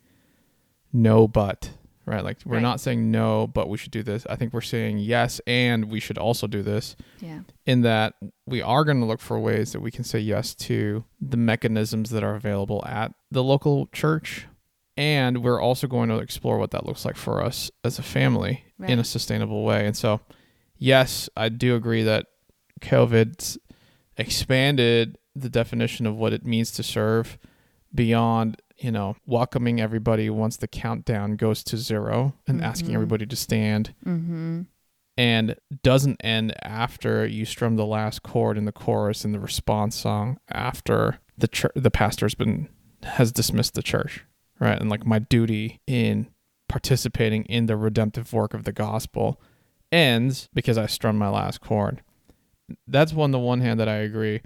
no 0.92 1.26
but, 1.28 1.70
right? 2.06 2.22
Like 2.24 2.38
we're 2.44 2.54
Right. 2.54 2.62
not 2.62 2.80
saying 2.80 3.10
no, 3.10 3.46
but 3.46 3.68
we 3.68 3.78
should 3.78 3.90
do 3.92 4.02
this. 4.02 4.26
I 4.28 4.36
think 4.36 4.52
we're 4.52 4.60
saying 4.60 4.98
yes 4.98 5.40
and 5.46 5.86
we 5.90 6.00
should 6.00 6.18
also 6.18 6.46
do 6.46 6.62
this 6.62 6.96
Yeah. 7.20 7.40
in 7.66 7.82
that 7.82 8.14
we 8.46 8.60
are 8.60 8.84
going 8.84 9.00
to 9.00 9.06
look 9.06 9.20
for 9.20 9.38
ways 9.38 9.72
that 9.72 9.80
we 9.80 9.90
can 9.90 10.04
say 10.04 10.18
yes 10.18 10.54
to 10.56 11.04
the 11.20 11.36
mechanisms 11.36 12.10
that 12.10 12.22
are 12.24 12.34
available 12.34 12.84
at 12.86 13.12
the 13.30 13.42
local 13.42 13.86
church. 13.92 14.46
And 14.96 15.42
we're 15.42 15.60
also 15.60 15.86
going 15.88 16.08
to 16.10 16.18
explore 16.18 16.58
what 16.58 16.70
that 16.72 16.86
looks 16.86 17.04
like 17.04 17.16
for 17.16 17.42
us 17.42 17.70
as 17.82 17.98
a 17.98 18.02
family 18.02 18.64
in 18.86 18.98
a 19.00 19.04
sustainable 19.04 19.64
way. 19.64 19.86
And 19.86 19.96
so, 19.96 20.20
yes, 20.78 21.28
I 21.36 21.48
do 21.48 21.74
agree 21.74 22.04
that 22.04 22.26
COVID's 22.80 23.58
expanded 24.16 25.18
the 25.34 25.48
definition 25.48 26.06
of 26.06 26.16
what 26.16 26.32
it 26.32 26.44
means 26.46 26.70
to 26.72 26.82
serve 26.82 27.38
beyond, 27.94 28.60
you 28.78 28.90
know, 28.90 29.16
welcoming 29.26 29.80
everybody 29.80 30.30
once 30.30 30.56
the 30.56 30.68
countdown 30.68 31.36
goes 31.36 31.62
to 31.64 31.76
zero 31.76 32.34
and 32.46 32.62
asking 32.62 32.90
Mhm. 32.90 32.94
everybody 32.94 33.26
to 33.26 33.36
stand 33.36 33.94
Mm-hmm. 34.04 34.62
and 35.16 35.56
doesn't 35.82 36.16
end 36.24 36.54
after 36.62 37.26
you 37.26 37.44
strum 37.44 37.76
the 37.76 37.86
last 37.86 38.22
chord 38.22 38.58
in 38.58 38.64
the 38.64 38.72
chorus 38.72 39.24
in 39.24 39.32
the 39.32 39.38
response 39.40 39.94
song 39.96 40.38
after 40.50 41.18
the 41.38 41.70
the 41.76 41.90
pastor's 41.90 42.34
been 42.34 42.68
has 43.04 43.30
dismissed 43.32 43.74
the 43.74 43.82
church 43.82 44.24
right 44.58 44.80
and 44.80 44.90
like 44.90 45.06
my 45.06 45.18
duty 45.20 45.80
in 45.86 46.26
participating 46.68 47.44
in 47.44 47.66
the 47.66 47.76
redemptive 47.76 48.32
work 48.32 48.54
of 48.54 48.64
the 48.64 48.72
gospel 48.72 49.40
ends 49.92 50.48
because 50.52 50.76
I 50.78 50.86
strummed 50.86 51.18
my 51.20 51.28
last 51.28 51.60
chord 51.60 52.02
that's 52.86 53.12
one 53.12 53.30
the 53.30 53.38
one 53.38 53.60
hand 53.60 53.78
that 53.80 53.88
I 53.88 53.96
agree 53.96 54.40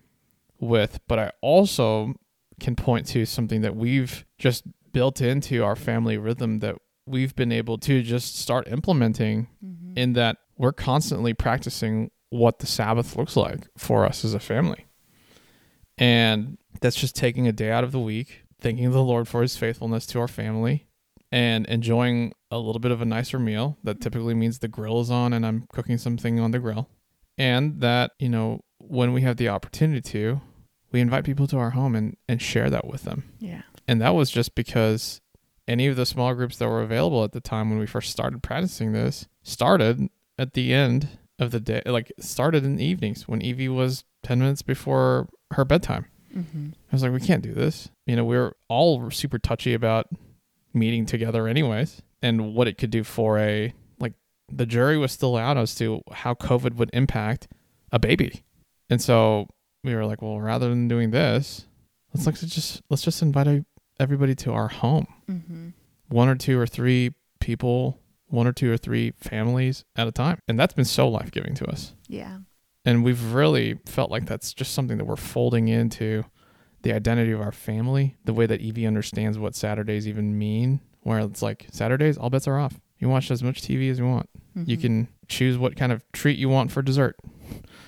with 0.60 0.98
but 1.06 1.18
I 1.18 1.32
also 1.40 2.14
can 2.60 2.74
point 2.74 3.06
to 3.08 3.24
something 3.24 3.60
that 3.60 3.76
we've 3.76 4.24
just 4.38 4.64
built 4.92 5.20
into 5.20 5.62
our 5.62 5.76
family 5.76 6.18
rhythm 6.18 6.58
that 6.58 6.74
we've 7.06 7.34
been 7.36 7.52
able 7.52 7.78
to 7.78 8.02
just 8.02 8.38
start 8.38 8.68
implementing 8.68 9.48
Mm-hmm. 9.64 9.96
in 9.96 10.12
that 10.14 10.36
we're 10.56 10.72
constantly 10.72 11.32
practicing 11.34 12.10
what 12.30 12.58
the 12.58 12.66
Sabbath 12.66 13.16
looks 13.16 13.36
like 13.36 13.66
for 13.76 14.04
us 14.04 14.24
as 14.24 14.34
a 14.34 14.40
family. 14.40 14.86
And 15.96 16.58
that's 16.80 16.96
just 16.96 17.16
taking 17.16 17.48
a 17.48 17.52
day 17.52 17.70
out 17.70 17.84
of 17.84 17.92
the 17.92 17.98
week, 17.98 18.42
thanking 18.60 18.90
the 18.90 19.02
Lord 19.02 19.26
for 19.28 19.42
his 19.42 19.56
faithfulness 19.56 20.06
to 20.06 20.20
our 20.20 20.28
family, 20.28 20.86
and 21.32 21.66
enjoying 21.66 22.32
a 22.50 22.58
little 22.58 22.80
bit 22.80 22.92
of 22.92 23.00
a 23.02 23.04
nicer 23.04 23.38
meal. 23.38 23.78
That 23.84 24.00
typically 24.00 24.34
means 24.34 24.58
the 24.58 24.68
grill 24.68 25.00
is 25.00 25.10
on 25.10 25.32
and 25.32 25.44
I'm 25.46 25.66
cooking 25.72 25.98
something 25.98 26.38
on 26.38 26.50
the 26.50 26.58
grill. 26.58 26.88
And 27.38 27.80
that, 27.80 28.12
you 28.18 28.28
know, 28.28 28.60
when 28.78 29.12
we 29.12 29.22
have 29.22 29.36
the 29.36 29.48
opportunity 29.48 30.00
to, 30.00 30.40
we 30.90 31.00
invite 31.00 31.24
people 31.24 31.46
to 31.48 31.58
our 31.58 31.70
home 31.70 31.94
and, 31.94 32.16
and 32.28 32.40
share 32.40 32.70
that 32.70 32.86
with 32.86 33.04
them. 33.04 33.24
Yeah. 33.38 33.62
And 33.86 34.00
that 34.00 34.14
was 34.14 34.30
just 34.30 34.54
because 34.54 35.20
any 35.66 35.86
of 35.86 35.96
the 35.96 36.06
small 36.06 36.34
groups 36.34 36.56
that 36.58 36.68
were 36.68 36.82
available 36.82 37.22
at 37.24 37.32
the 37.32 37.40
time 37.40 37.70
when 37.70 37.78
we 37.78 37.86
first 37.86 38.10
started 38.10 38.42
practicing 38.42 38.92
this 38.92 39.26
started 39.42 40.08
at 40.38 40.54
the 40.54 40.72
end 40.72 41.18
of 41.38 41.50
the 41.50 41.60
day, 41.60 41.82
like 41.86 42.12
started 42.18 42.64
in 42.64 42.76
the 42.76 42.84
evenings 42.84 43.28
when 43.28 43.42
Evie 43.42 43.68
was 43.68 44.04
10 44.22 44.38
minutes 44.38 44.62
before 44.62 45.28
her 45.52 45.64
bedtime. 45.64 46.06
Mm-hmm. 46.34 46.70
I 46.72 46.94
was 46.94 47.02
like, 47.02 47.12
we 47.12 47.20
can't 47.20 47.42
do 47.42 47.54
this. 47.54 47.90
You 48.06 48.16
know, 48.16 48.24
we 48.24 48.36
are 48.36 48.56
all 48.68 49.10
super 49.10 49.38
touchy 49.38 49.74
about 49.74 50.08
meeting 50.74 51.06
together, 51.06 51.46
anyways, 51.46 52.02
and 52.22 52.54
what 52.54 52.68
it 52.68 52.78
could 52.78 52.90
do 52.90 53.04
for 53.04 53.38
a, 53.38 53.72
the 54.50 54.66
jury 54.66 54.96
was 54.98 55.12
still 55.12 55.36
out 55.36 55.56
as 55.56 55.74
to 55.76 56.02
how 56.12 56.34
COVID 56.34 56.74
would 56.76 56.90
impact 56.92 57.48
a 57.92 57.98
baby. 57.98 58.44
And 58.90 59.00
so 59.00 59.48
we 59.84 59.94
were 59.94 60.06
like, 60.06 60.22
well, 60.22 60.40
rather 60.40 60.68
than 60.68 60.88
doing 60.88 61.10
this, 61.10 61.66
let's 62.14 62.26
like 62.26 62.36
just 62.36 62.82
let's 62.90 63.02
just 63.02 63.22
invite 63.22 63.64
everybody 64.00 64.34
to 64.36 64.52
our 64.52 64.68
home. 64.68 65.06
Mm-hmm. 65.28 65.68
One 66.08 66.28
or 66.28 66.34
two 66.34 66.58
or 66.58 66.66
three 66.66 67.14
people, 67.40 68.00
one 68.26 68.46
or 68.46 68.52
two 68.52 68.72
or 68.72 68.76
three 68.76 69.12
families 69.18 69.84
at 69.96 70.08
a 70.08 70.12
time. 70.12 70.38
And 70.48 70.58
that's 70.58 70.74
been 70.74 70.84
so 70.84 71.08
life-giving 71.08 71.54
to 71.56 71.66
us. 71.66 71.92
Yeah. 72.06 72.38
And 72.84 73.04
we've 73.04 73.34
really 73.34 73.78
felt 73.84 74.10
like 74.10 74.24
that's 74.24 74.54
just 74.54 74.72
something 74.72 74.96
that 74.96 75.04
we're 75.04 75.16
folding 75.16 75.68
into 75.68 76.24
the 76.82 76.92
identity 76.94 77.32
of 77.32 77.40
our 77.40 77.52
family, 77.52 78.16
the 78.24 78.32
way 78.32 78.46
that 78.46 78.60
Evie 78.60 78.86
understands 78.86 79.38
what 79.38 79.54
Saturdays 79.54 80.08
even 80.08 80.38
mean, 80.38 80.80
where 81.00 81.18
it's 81.18 81.42
like 81.42 81.66
Saturdays, 81.70 82.16
all 82.16 82.30
bets 82.30 82.48
are 82.48 82.58
off. 82.58 82.80
You 82.98 83.08
watch 83.08 83.30
as 83.30 83.42
much 83.42 83.62
TV 83.62 83.90
as 83.90 83.98
you 83.98 84.06
want. 84.06 84.28
You 84.54 84.76
Mhm. 84.76 84.80
can 84.80 85.08
choose 85.28 85.56
what 85.56 85.76
kind 85.76 85.92
of 85.92 86.02
treat 86.12 86.38
you 86.38 86.48
want 86.48 86.72
for 86.72 86.82
dessert. 86.82 87.16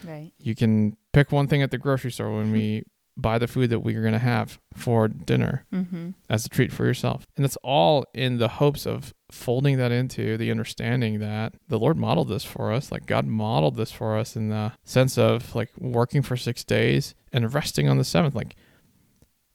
right. 0.07 0.33
You 0.38 0.55
can 0.55 0.96
pick 1.12 1.31
one 1.33 1.46
thing 1.46 1.62
at 1.62 1.70
the 1.70 1.79
grocery 1.79 2.11
store 2.12 2.35
when 2.37 2.53
we 2.53 2.85
buy 3.16 3.38
the 3.38 3.46
food 3.49 3.68
that 3.70 3.81
we're 3.81 4.01
going 4.01 4.12
to 4.14 4.18
have 4.18 4.59
for 4.75 5.07
dinner 5.09 5.66
Mm-hmm. 5.73 6.11
as 6.31 6.46
a 6.46 6.49
treat 6.49 6.73
for 6.73 6.87
yourself. 6.87 7.27
And 7.37 7.44
it's 7.44 7.57
all 7.62 8.07
in 8.14 8.38
the 8.38 8.49
hopes 8.49 8.87
of 8.87 9.12
folding 9.31 9.77
that 9.79 9.92
into 9.92 10.37
the 10.38 10.51
understanding 10.51 11.18
that 11.18 11.55
the 11.68 11.79
Lord 11.79 11.96
modeled 11.99 12.29
this 12.29 12.44
for 12.44 12.73
us. 12.73 12.90
Like 12.90 13.05
God 13.07 13.27
modeled 13.27 13.77
this 13.77 13.92
for 13.92 14.16
us 14.16 14.37
in 14.37 14.49
the 14.49 14.73
sense 14.85 15.18
of 15.18 15.55
like 15.55 15.70
working 15.77 16.23
for 16.23 16.37
six 16.37 16.64
days 16.64 17.14
and 17.33 17.53
resting 17.53 17.88
on 17.88 17.99
the 17.99 18.05
seventh, 18.05 18.35
like 18.35 18.55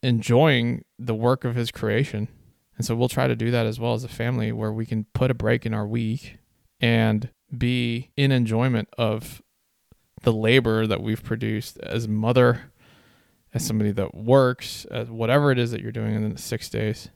enjoying 0.03 0.83
the 0.99 1.15
work 1.15 1.43
of 1.45 1.55
his 1.55 1.71
creation. 1.71 2.27
And 2.77 2.85
so 2.85 2.95
we'll 2.95 3.09
try 3.09 3.27
to 3.27 3.35
do 3.35 3.51
that 3.51 3.65
as 3.65 3.79
well 3.79 3.93
as 3.93 4.03
a 4.03 4.09
family 4.09 4.51
where 4.51 4.73
we 4.73 4.85
can 4.85 5.05
put 5.13 5.31
a 5.31 5.35
break 5.35 5.65
in 5.65 5.73
our 5.73 5.87
week 5.87 6.37
and 6.81 7.29
be 7.55 8.11
in 8.17 8.31
enjoyment 8.31 8.89
of 8.97 9.41
the 10.23 10.33
labor 10.33 10.85
that 10.87 11.01
we've 11.01 11.23
produced 11.23 11.77
as 11.79 12.07
mother, 12.07 12.71
as 13.53 13.65
somebody 13.65 13.91
that 13.91 14.13
works, 14.15 14.85
as 14.85 15.09
whatever 15.09 15.51
it 15.51 15.59
is 15.59 15.71
that 15.71 15.81
you're 15.81 15.91
doing 15.91 16.15
in 16.15 16.33
the 16.33 16.41
six 16.41 16.69
days 16.69 17.09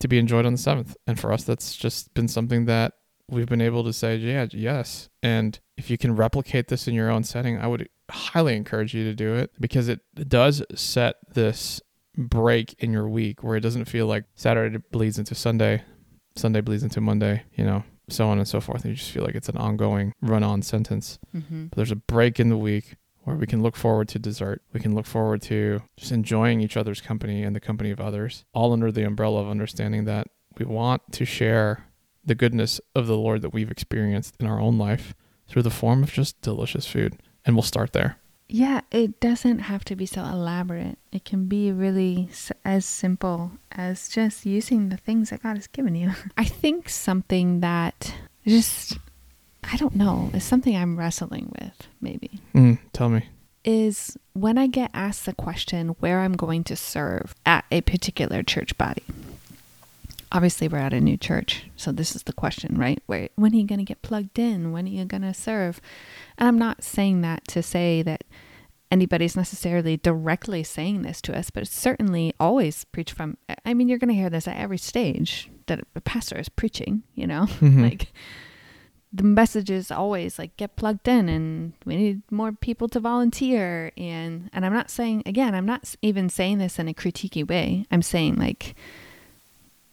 to 0.00 0.08
be 0.08 0.18
enjoyed 0.18 0.44
on 0.44 0.52
the 0.52 0.58
seventh. 0.58 0.96
And 1.06 1.18
for 1.18 1.32
us, 1.32 1.44
that's 1.44 1.76
just 1.76 2.12
been 2.12 2.28
something 2.28 2.66
that 2.66 2.92
we've 3.28 3.46
been 3.46 3.62
able 3.62 3.84
to 3.84 3.92
say, 3.92 4.16
yeah, 4.16 4.46
yes. 4.50 5.08
And 5.22 5.58
if 5.76 5.90
you 5.90 5.96
can 5.96 6.14
replicate 6.14 6.68
this 6.68 6.86
in 6.86 6.94
your 6.94 7.10
own 7.10 7.24
setting, 7.24 7.58
I 7.58 7.66
would 7.66 7.88
highly 8.10 8.54
encourage 8.54 8.94
you 8.94 9.04
to 9.04 9.14
do 9.14 9.34
it 9.34 9.50
because 9.58 9.88
it 9.88 10.00
does 10.28 10.62
set 10.74 11.16
this 11.32 11.80
break 12.16 12.74
in 12.78 12.92
your 12.92 13.08
week 13.08 13.42
where 13.42 13.56
it 13.56 13.60
doesn't 13.60 13.86
feel 13.86 14.06
like 14.06 14.24
Saturday 14.34 14.78
bleeds 14.90 15.18
into 15.18 15.34
Sunday, 15.34 15.82
Sunday 16.36 16.60
bleeds 16.60 16.82
into 16.82 17.00
Monday, 17.00 17.42
you 17.54 17.64
know, 17.64 17.84
so 18.08 18.28
on 18.28 18.38
and 18.38 18.48
so 18.48 18.60
forth. 18.60 18.84
And 18.84 18.90
you 18.90 18.96
just 18.96 19.10
feel 19.10 19.24
like 19.24 19.34
it's 19.34 19.48
an 19.48 19.56
ongoing 19.56 20.12
run 20.20 20.42
on 20.42 20.62
sentence. 20.62 21.18
Mm-hmm. 21.34 21.66
But 21.66 21.76
there's 21.76 21.90
a 21.90 21.96
break 21.96 22.40
in 22.40 22.48
the 22.48 22.56
week 22.56 22.96
where 23.24 23.36
we 23.36 23.46
can 23.46 23.62
look 23.62 23.76
forward 23.76 24.08
to 24.08 24.18
dessert. 24.18 24.62
We 24.72 24.80
can 24.80 24.94
look 24.94 25.06
forward 25.06 25.42
to 25.42 25.82
just 25.96 26.12
enjoying 26.12 26.60
each 26.60 26.76
other's 26.76 27.00
company 27.00 27.42
and 27.42 27.56
the 27.56 27.60
company 27.60 27.90
of 27.90 28.00
others, 28.00 28.44
all 28.54 28.72
under 28.72 28.92
the 28.92 29.02
umbrella 29.02 29.42
of 29.42 29.48
understanding 29.48 30.04
that 30.04 30.28
we 30.58 30.64
want 30.64 31.02
to 31.12 31.24
share 31.24 31.86
the 32.24 32.34
goodness 32.34 32.80
of 32.94 33.06
the 33.06 33.16
Lord 33.16 33.42
that 33.42 33.52
we've 33.52 33.70
experienced 33.70 34.36
in 34.38 34.46
our 34.46 34.60
own 34.60 34.78
life 34.78 35.14
through 35.48 35.62
the 35.62 35.70
form 35.70 36.02
of 36.02 36.12
just 36.12 36.40
delicious 36.40 36.86
food. 36.86 37.18
And 37.44 37.54
we'll 37.56 37.62
start 37.62 37.92
there. 37.92 38.18
Yeah, 38.48 38.82
it 38.92 39.18
doesn't 39.18 39.58
have 39.60 39.84
to 39.86 39.96
be 39.96 40.06
so 40.06 40.22
elaborate. 40.22 40.98
It 41.10 41.24
can 41.24 41.46
be 41.46 41.72
really 41.72 42.28
s- 42.30 42.52
as 42.64 42.84
simple 42.86 43.50
as 43.72 44.08
just 44.08 44.46
using 44.46 44.88
the 44.88 44.96
things 44.96 45.30
that 45.30 45.42
God 45.42 45.56
has 45.56 45.66
given 45.66 45.94
you. 45.96 46.12
I 46.36 46.44
think 46.44 46.88
something 46.88 47.60
that 47.60 48.14
just, 48.46 48.98
I 49.64 49.76
don't 49.76 49.96
know, 49.96 50.30
is 50.32 50.44
something 50.44 50.76
I'm 50.76 50.96
wrestling 50.96 51.52
with, 51.60 51.88
maybe, 52.00 52.40
Mm, 52.54 52.78
tell 52.92 53.08
me. 53.08 53.24
is 53.64 54.16
when 54.32 54.58
I 54.58 54.68
get 54.68 54.92
asked 54.94 55.26
the 55.26 55.32
question 55.34 55.96
where 55.98 56.20
I'm 56.20 56.34
going 56.34 56.62
to 56.64 56.76
serve 56.76 57.34
at 57.44 57.64
a 57.72 57.80
particular 57.80 58.44
church 58.44 58.78
body. 58.78 59.02
Obviously, 60.32 60.66
we're 60.68 60.78
at 60.78 60.92
a 60.92 61.00
new 61.00 61.16
church, 61.16 61.66
so 61.76 61.92
this 61.92 62.16
is 62.16 62.24
the 62.24 62.32
question, 62.32 62.76
right? 62.76 63.00
Where 63.06 63.28
when 63.36 63.52
are 63.52 63.56
you 63.56 63.64
going 63.66 63.78
to 63.78 63.84
get 63.84 64.02
plugged 64.02 64.38
in? 64.38 64.72
When 64.72 64.84
are 64.86 64.90
you 64.90 65.04
going 65.04 65.22
to 65.22 65.32
serve? 65.32 65.80
And 66.36 66.48
I'm 66.48 66.58
not 66.58 66.82
saying 66.82 67.20
that 67.22 67.46
to 67.48 67.62
say 67.62 68.02
that 68.02 68.24
anybody's 68.90 69.36
necessarily 69.36 69.96
directly 69.96 70.62
saying 70.64 71.02
this 71.02 71.20
to 71.22 71.36
us, 71.36 71.50
but 71.50 71.62
it's 71.62 71.74
certainly 71.74 72.34
always 72.40 72.84
preached 72.84 73.14
from. 73.14 73.36
I 73.64 73.72
mean, 73.72 73.88
you're 73.88 73.98
going 73.98 74.08
to 74.08 74.14
hear 74.20 74.30
this 74.30 74.48
at 74.48 74.56
every 74.56 74.78
stage 74.78 75.48
that 75.66 75.80
a 75.94 76.00
pastor 76.00 76.36
is 76.38 76.48
preaching, 76.48 77.02
you 77.14 77.26
know? 77.26 77.46
Mhm. 77.60 77.82
like 77.82 78.12
the 79.12 79.22
message 79.22 79.70
is 79.70 79.90
always 79.90 80.38
like 80.38 80.56
get 80.56 80.76
plugged 80.76 81.06
in 81.08 81.28
and 81.28 81.72
we 81.86 81.96
need 81.96 82.22
more 82.30 82.52
people 82.52 82.88
to 82.88 83.00
volunteer 83.00 83.90
and 83.96 84.50
and 84.52 84.66
I'm 84.66 84.72
not 84.74 84.90
saying 84.90 85.22
again 85.24 85.54
I'm 85.54 85.64
not 85.64 85.94
even 86.02 86.28
saying 86.28 86.58
this 86.58 86.78
in 86.78 86.88
a 86.88 86.92
critiquey 86.92 87.48
way 87.48 87.86
I'm 87.90 88.02
saying 88.02 88.34
like 88.34 88.74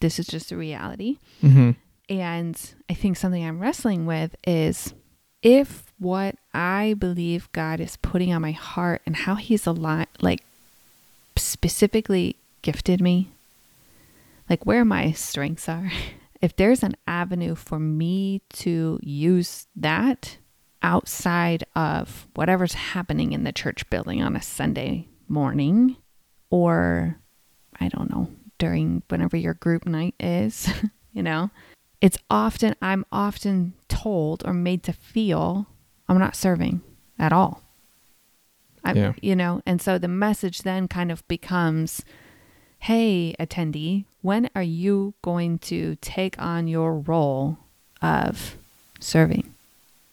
this 0.03 0.19
is 0.19 0.27
just 0.27 0.51
a 0.51 0.57
reality 0.57 1.17
Mm-hmm. 1.41 1.71
and 2.09 2.55
I 2.89 2.93
think 2.93 3.17
something 3.17 3.43
I'm 3.43 3.59
wrestling 3.59 4.05
with 4.05 4.35
is 4.45 4.93
if 5.41 5.91
what 5.97 6.35
I 6.53 6.95
believe 6.99 7.51
God 7.53 7.79
is 7.79 7.97
putting 7.97 8.31
on 8.33 8.41
my 8.41 8.51
heart 8.51 9.01
and 9.05 9.15
how 9.15 9.35
He's 9.35 9.65
a 9.65 9.71
lot 9.71 10.07
like 10.21 10.41
specifically 11.35 12.35
gifted 12.61 13.01
me, 13.01 13.29
like 14.49 14.65
where 14.65 14.85
my 14.85 15.11
strengths 15.11 15.67
are, 15.67 15.91
if 16.41 16.55
there's 16.55 16.83
an 16.83 16.95
avenue 17.07 17.55
for 17.55 17.79
me 17.79 18.41
to 18.53 18.99
use 19.01 19.67
that 19.75 20.37
outside 20.81 21.63
of 21.75 22.27
whatever's 22.35 22.73
happening 22.73 23.31
in 23.31 23.43
the 23.43 23.51
church 23.53 23.89
building 23.89 24.21
on 24.21 24.35
a 24.35 24.41
Sunday 24.41 25.07
morning 25.27 25.95
or 26.49 27.17
I 27.79 27.87
don't 27.87 28.09
know, 28.09 28.29
during 28.63 29.03
whenever 29.09 29.35
your 29.35 29.55
group 29.55 29.85
night 29.85 30.15
is, 30.21 30.69
you 31.13 31.21
know, 31.21 31.51
it's 31.99 32.17
often, 32.29 32.73
I'm 32.81 33.05
often 33.11 33.73
told 33.89 34.41
or 34.45 34.53
made 34.53 34.83
to 34.83 34.93
feel 34.93 35.67
I'm 36.07 36.17
not 36.17 36.37
serving 36.37 36.79
at 37.19 37.33
all. 37.33 37.61
I, 38.81 38.93
Yeah. 38.93 39.13
You 39.21 39.35
know, 39.35 39.61
and 39.65 39.81
so 39.81 39.97
the 39.97 40.07
message 40.07 40.59
then 40.59 40.87
kind 40.87 41.11
of 41.11 41.27
becomes 41.27 42.03
hey, 42.79 43.33
attendee, 43.39 44.03
when 44.21 44.49
are 44.55 44.63
you 44.63 45.13
going 45.21 45.57
to 45.57 45.95
take 46.01 46.37
on 46.37 46.67
your 46.67 46.95
role 46.95 47.57
of 48.01 48.57
serving 48.99 49.53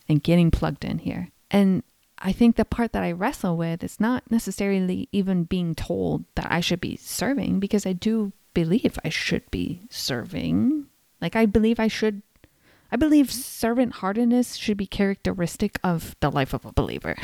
and 0.08 0.22
getting 0.22 0.52
plugged 0.52 0.84
in 0.84 0.98
here? 0.98 1.30
And 1.50 1.82
I 2.18 2.30
think 2.32 2.54
the 2.54 2.64
part 2.64 2.92
that 2.92 3.02
I 3.02 3.10
wrestle 3.10 3.56
with 3.56 3.82
is 3.82 3.98
not 3.98 4.30
necessarily 4.30 5.08
even 5.10 5.44
being 5.44 5.74
told 5.74 6.24
that 6.36 6.46
I 6.48 6.60
should 6.60 6.80
be 6.80 6.94
serving 6.96 7.58
because 7.58 7.86
I 7.86 7.92
do 7.92 8.32
believe 8.54 8.98
I 9.04 9.08
should 9.08 9.50
be 9.50 9.82
serving. 9.90 10.86
Like 11.20 11.36
I 11.36 11.46
believe 11.46 11.80
I 11.80 11.88
should 11.88 12.22
I 12.92 12.96
believe 12.96 13.30
servant 13.30 13.94
heartedness 13.94 14.56
should 14.56 14.76
be 14.76 14.86
characteristic 14.86 15.78
of 15.84 16.16
the 16.20 16.30
life 16.30 16.52
of 16.52 16.64
a 16.64 16.72
believer. 16.72 17.16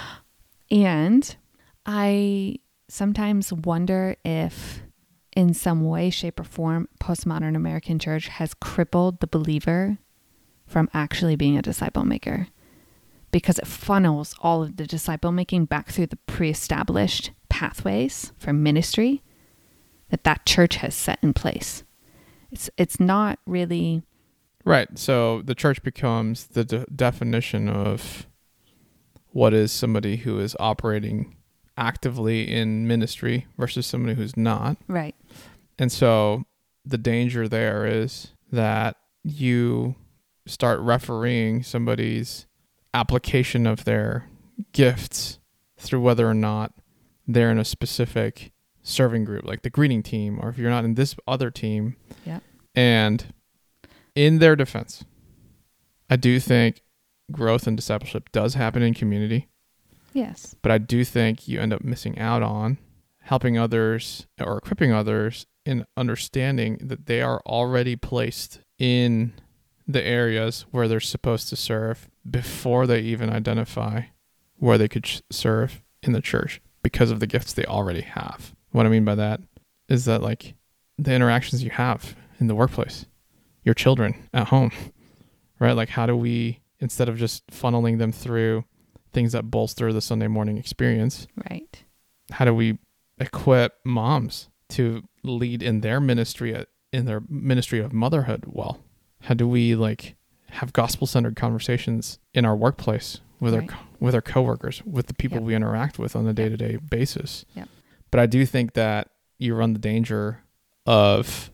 and 0.70 1.36
I 1.84 2.56
sometimes 2.88 3.52
wonder 3.52 4.16
if 4.24 4.80
in 5.36 5.52
some 5.52 5.84
way 5.84 6.08
shape 6.08 6.40
or 6.40 6.44
form 6.44 6.88
postmodern 6.98 7.54
American 7.54 7.98
church 7.98 8.28
has 8.28 8.54
crippled 8.54 9.20
the 9.20 9.26
believer 9.26 9.98
from 10.66 10.88
actually 10.94 11.36
being 11.36 11.58
a 11.58 11.62
disciple 11.62 12.04
maker 12.04 12.48
because 13.30 13.58
it 13.58 13.66
funnels 13.66 14.34
all 14.40 14.62
of 14.62 14.78
the 14.78 14.86
disciple 14.86 15.30
making 15.30 15.66
back 15.66 15.90
through 15.90 16.06
the 16.06 16.16
pre-established 16.26 17.32
pathways 17.50 18.32
for 18.38 18.52
ministry 18.52 19.22
that 20.10 20.24
that 20.24 20.46
church 20.46 20.76
has 20.76 20.94
set 20.94 21.18
in 21.22 21.32
place. 21.32 21.84
It's 22.50 22.70
it's 22.76 23.00
not 23.00 23.38
really 23.46 24.02
Right. 24.64 24.98
So 24.98 25.42
the 25.42 25.54
church 25.54 25.80
becomes 25.84 26.48
the 26.48 26.64
de- 26.64 26.86
definition 26.86 27.68
of 27.68 28.26
what 29.28 29.54
is 29.54 29.70
somebody 29.70 30.16
who 30.16 30.40
is 30.40 30.56
operating 30.58 31.36
actively 31.76 32.50
in 32.50 32.88
ministry 32.88 33.46
versus 33.56 33.86
somebody 33.86 34.14
who's 34.16 34.36
not. 34.36 34.76
right. 34.88 35.14
And 35.78 35.92
so 35.92 36.44
the 36.84 36.98
danger 36.98 37.46
there 37.46 37.86
is 37.86 38.32
that 38.50 38.96
you 39.22 39.94
start 40.46 40.80
refereeing 40.80 41.62
somebody's 41.62 42.46
application 42.94 43.66
of 43.66 43.84
their 43.84 44.24
gifts 44.72 45.38
through 45.78 46.00
whether 46.00 46.28
or 46.28 46.34
not 46.34 46.72
they're 47.26 47.50
in 47.50 47.58
a 47.58 47.64
specific 47.64 48.52
serving 48.88 49.24
group, 49.24 49.44
like 49.44 49.62
the 49.62 49.70
greeting 49.70 50.02
team, 50.02 50.38
or 50.40 50.48
if 50.48 50.58
you're 50.58 50.70
not 50.70 50.84
in 50.84 50.94
this 50.94 51.16
other 51.26 51.50
team. 51.50 51.96
Yep. 52.24 52.42
And 52.74 53.34
in 54.14 54.38
their 54.38 54.54
defense, 54.56 55.04
I 56.08 56.16
do 56.16 56.38
think 56.38 56.82
growth 57.32 57.66
and 57.66 57.76
discipleship 57.76 58.30
does 58.30 58.54
happen 58.54 58.82
in 58.82 58.94
community 58.94 59.48
Yes. 60.12 60.54
but 60.62 60.70
I 60.70 60.78
do 60.78 61.04
think 61.04 61.48
you 61.48 61.60
end 61.60 61.72
up 61.72 61.82
missing 61.82 62.16
out 62.20 62.40
on 62.42 62.78
helping 63.22 63.58
others 63.58 64.26
or 64.40 64.56
equipping 64.58 64.92
others 64.92 65.46
in 65.64 65.84
understanding 65.96 66.78
that 66.80 67.06
they 67.06 67.20
are 67.20 67.42
already 67.44 67.96
placed 67.96 68.60
in 68.78 69.32
the 69.88 70.02
areas 70.06 70.64
where 70.70 70.86
they're 70.86 71.00
supposed 71.00 71.48
to 71.48 71.56
serve 71.56 72.08
before 72.30 72.86
they 72.86 73.00
even 73.00 73.28
identify 73.30 74.02
where 74.58 74.78
they 74.78 74.86
could 74.88 75.06
sh- 75.06 75.20
serve 75.30 75.82
in 76.04 76.12
the 76.12 76.22
church 76.22 76.60
because 76.84 77.10
of 77.10 77.18
the 77.18 77.26
gifts 77.26 77.52
they 77.52 77.64
already 77.64 78.02
have. 78.02 78.54
What 78.76 78.84
I 78.84 78.90
mean 78.90 79.06
by 79.06 79.14
that 79.14 79.40
is 79.88 80.04
that 80.04 80.22
like 80.22 80.54
the 80.98 81.14
interactions 81.14 81.64
you 81.64 81.70
have 81.70 82.14
in 82.38 82.46
the 82.46 82.54
workplace, 82.54 83.06
your 83.64 83.74
children 83.74 84.28
at 84.34 84.48
home, 84.48 84.70
right? 85.58 85.72
Like 85.72 85.88
how 85.88 86.04
do 86.04 86.14
we 86.14 86.60
instead 86.78 87.08
of 87.08 87.16
just 87.16 87.46
funneling 87.46 87.96
them 87.96 88.12
through 88.12 88.64
things 89.14 89.32
that 89.32 89.50
bolster 89.50 89.94
the 89.94 90.02
Sunday 90.02 90.26
morning 90.26 90.58
experience. 90.58 91.26
Right. 91.50 91.82
How 92.32 92.44
do 92.44 92.52
we 92.52 92.78
equip 93.18 93.72
moms 93.82 94.50
to 94.70 95.04
lead 95.22 95.62
in 95.62 95.80
their 95.80 95.98
ministry 95.98 96.54
uh, 96.54 96.64
in 96.92 97.06
their 97.06 97.22
ministry 97.30 97.80
of 97.80 97.94
motherhood 97.94 98.44
well? 98.46 98.80
How 99.22 99.32
do 99.32 99.48
we 99.48 99.74
like 99.74 100.16
have 100.50 100.74
gospel-centered 100.74 101.34
conversations 101.34 102.18
in 102.34 102.44
our 102.44 102.54
workplace 102.54 103.22
with 103.40 103.54
Right. 103.54 103.72
our 103.72 103.78
with 104.00 104.14
our 104.14 104.20
coworkers, 104.20 104.82
with 104.84 105.06
the 105.06 105.14
people 105.14 105.38
Yep. 105.38 105.44
we 105.46 105.54
interact 105.54 105.98
with 105.98 106.14
on 106.14 106.26
a 106.26 106.34
day-to-day 106.34 106.76
basis? 106.90 107.46
Yep. 107.54 107.70
But 108.10 108.20
I 108.20 108.26
do 108.26 108.46
think 108.46 108.74
that 108.74 109.10
you 109.38 109.54
run 109.54 109.72
the 109.72 109.78
danger 109.78 110.42
of 110.86 111.50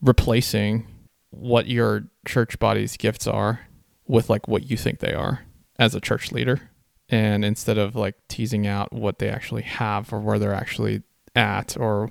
replacing 0.00 0.86
what 1.30 1.66
your 1.66 2.04
church 2.26 2.58
body's 2.58 2.96
gifts 2.96 3.26
are 3.26 3.60
with 4.06 4.28
like 4.30 4.46
what 4.48 4.70
you 4.70 4.76
think 4.76 5.00
they 5.00 5.14
are 5.14 5.40
as 5.78 5.94
a 5.94 6.00
church 6.00 6.30
leader 6.30 6.60
and 7.08 7.44
instead 7.44 7.78
of 7.78 7.96
like 7.96 8.14
teasing 8.28 8.66
out 8.66 8.92
what 8.92 9.18
they 9.18 9.28
actually 9.28 9.62
have 9.62 10.12
or 10.12 10.20
where 10.20 10.38
they're 10.38 10.54
actually 10.54 11.02
at 11.34 11.76
or 11.78 12.10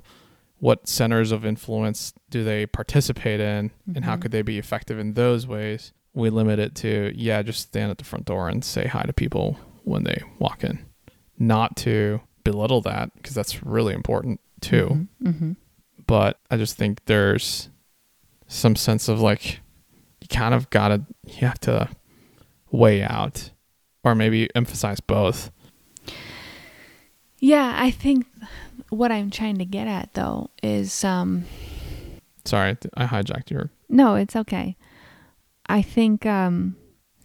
what 0.60 0.88
centers 0.88 1.32
of 1.32 1.46
influence 1.46 2.14
do 2.30 2.44
they 2.44 2.66
participate 2.66 3.40
in 3.40 3.72
and 3.96 4.06
how 4.06 4.16
Mhm. 4.18 4.22
could 4.24 4.32
they 4.32 4.42
be 4.42 4.58
effective 4.58 5.00
in 5.00 5.14
those 5.14 5.48
ways 5.48 5.94
we 6.14 6.30
limit 6.30 6.60
it 6.60 6.76
to 6.76 7.12
yeah 7.16 7.42
just 7.42 7.62
stand 7.62 7.92
at 7.92 7.98
the 7.98 8.04
front 8.04 8.26
door 8.26 8.50
and 8.50 8.64
say 8.66 8.88
hi 8.88 9.04
to 9.04 9.14
people 9.14 9.58
when 9.84 10.04
they 10.04 10.22
walk 10.40 10.64
in 10.64 10.80
not 11.40 11.76
to 11.78 12.22
belittle 12.44 12.82
that 12.82 13.14
because 13.16 13.34
that's 13.36 13.64
really 13.64 13.94
important 13.94 14.40
too 14.62 15.08
Mm-hmm. 15.24 15.52
but 16.08 16.40
I 16.52 16.58
just 16.58 16.78
think 16.78 17.04
there's 17.06 17.70
some 18.48 18.76
sense 18.76 19.08
of 19.08 19.20
like 19.20 19.60
you 20.22 20.28
kind 20.30 20.54
of 20.54 20.70
gotta 20.70 21.04
you 21.26 21.48
have 21.48 21.60
to 21.62 21.90
weigh 22.72 23.04
out 23.04 23.52
or 24.04 24.16
maybe 24.16 24.50
emphasize 24.56 25.00
both. 25.00 25.52
Yeah, 27.40 27.74
I 27.78 27.92
think 27.92 28.26
what 28.90 29.12
I'm 29.12 29.30
trying 29.30 29.58
to 29.58 29.66
get 29.66 29.88
at 29.88 30.14
though 30.14 30.50
is 30.62 31.04
um 31.04 31.46
Sorry, 32.46 32.78
I 32.96 33.06
hijacked 33.06 33.50
your. 33.52 33.70
no, 33.90 34.16
it's 34.16 34.36
okay. 34.36 34.76
I 35.68 35.82
think 35.82 36.26
um 36.26 36.76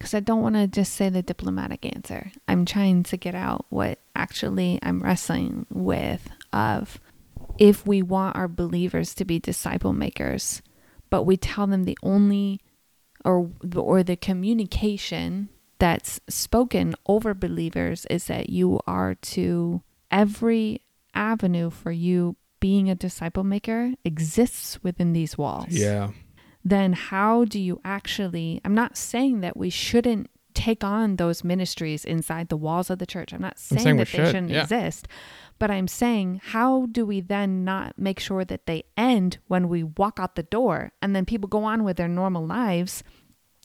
cuz 0.01 0.15
I 0.15 0.21
don't 0.21 0.43
want 0.43 0.55
to 0.57 0.67
just 0.67 0.95
say 0.95 1.09
the 1.09 1.23
diplomatic 1.23 1.85
answer. 1.87 2.31
I'm 2.47 2.65
trying 2.65 3.03
to 3.05 3.17
get 3.17 3.35
out 3.35 3.67
what 3.71 3.99
actually 4.19 4.79
I'm 4.83 5.01
wrestling 5.01 5.67
with 5.71 6.29
of 6.53 7.01
if 7.59 7.87
we 7.87 8.03
want 8.03 8.37
our 8.37 8.49
believers 8.49 9.15
to 9.15 9.25
be 9.25 9.39
disciple 9.39 9.93
makers, 9.93 10.61
but 11.11 11.23
we 11.25 11.37
tell 11.37 11.67
them 11.67 11.85
the 11.85 11.99
only 12.03 12.61
or 13.25 13.51
or 13.77 14.03
the 14.03 14.17
communication 14.17 15.49
that's 15.79 16.21
spoken 16.29 16.95
over 17.07 17.35
believers 17.35 18.07
is 18.11 18.27
that 18.27 18.51
you 18.51 18.81
are 18.87 19.15
to 19.15 19.83
every 20.11 20.83
avenue 21.15 21.71
for 21.71 21.93
you 21.93 22.37
being 22.61 22.91
a 22.91 22.95
disciple 22.95 23.45
maker 23.45 23.93
exists 24.05 24.83
within 24.83 25.13
these 25.13 25.39
walls 25.39 25.67
Yeah. 25.71 26.11
then 26.65 26.93
how 26.93 27.45
do 27.45 27.61
you 27.61 27.81
actually 27.85 28.61
I'm 28.65 28.75
not 28.75 28.97
saying 28.97 29.41
that 29.41 29.57
we 29.57 29.71
shouldn't 29.71 30.29
take 30.59 30.83
on 30.83 31.17
those 31.17 31.45
ministries 31.45 32.05
inside 32.05 32.49
the 32.49 32.57
walls 32.57 32.91
of 32.91 32.99
the 32.99 33.07
church. 33.07 33.33
I'm 33.33 33.41
not 33.41 33.59
saying, 33.59 33.83
saying 33.83 33.97
that 33.99 34.09
they 34.09 34.19
should, 34.19 34.27
shouldn't 34.27 34.51
yeah. 34.51 34.63
exist, 34.63 35.07
but 35.59 35.71
I'm 35.71 35.87
saying 35.89 36.41
how 36.45 36.87
do 36.91 37.07
we 37.07 37.21
then 37.21 37.65
not 37.65 37.99
make 37.99 38.19
sure 38.21 38.45
that 38.45 38.67
they 38.67 38.85
end 38.97 39.39
when 39.47 39.69
we 39.69 39.83
walk 39.85 40.19
out 40.19 40.35
the 40.35 40.43
door 40.43 40.93
and 41.01 41.15
then 41.15 41.25
people 41.25 41.49
go 41.49 41.65
on 41.65 41.85
with 41.85 41.97
their 41.97 42.09
normal 42.09 42.45
lives 42.47 43.03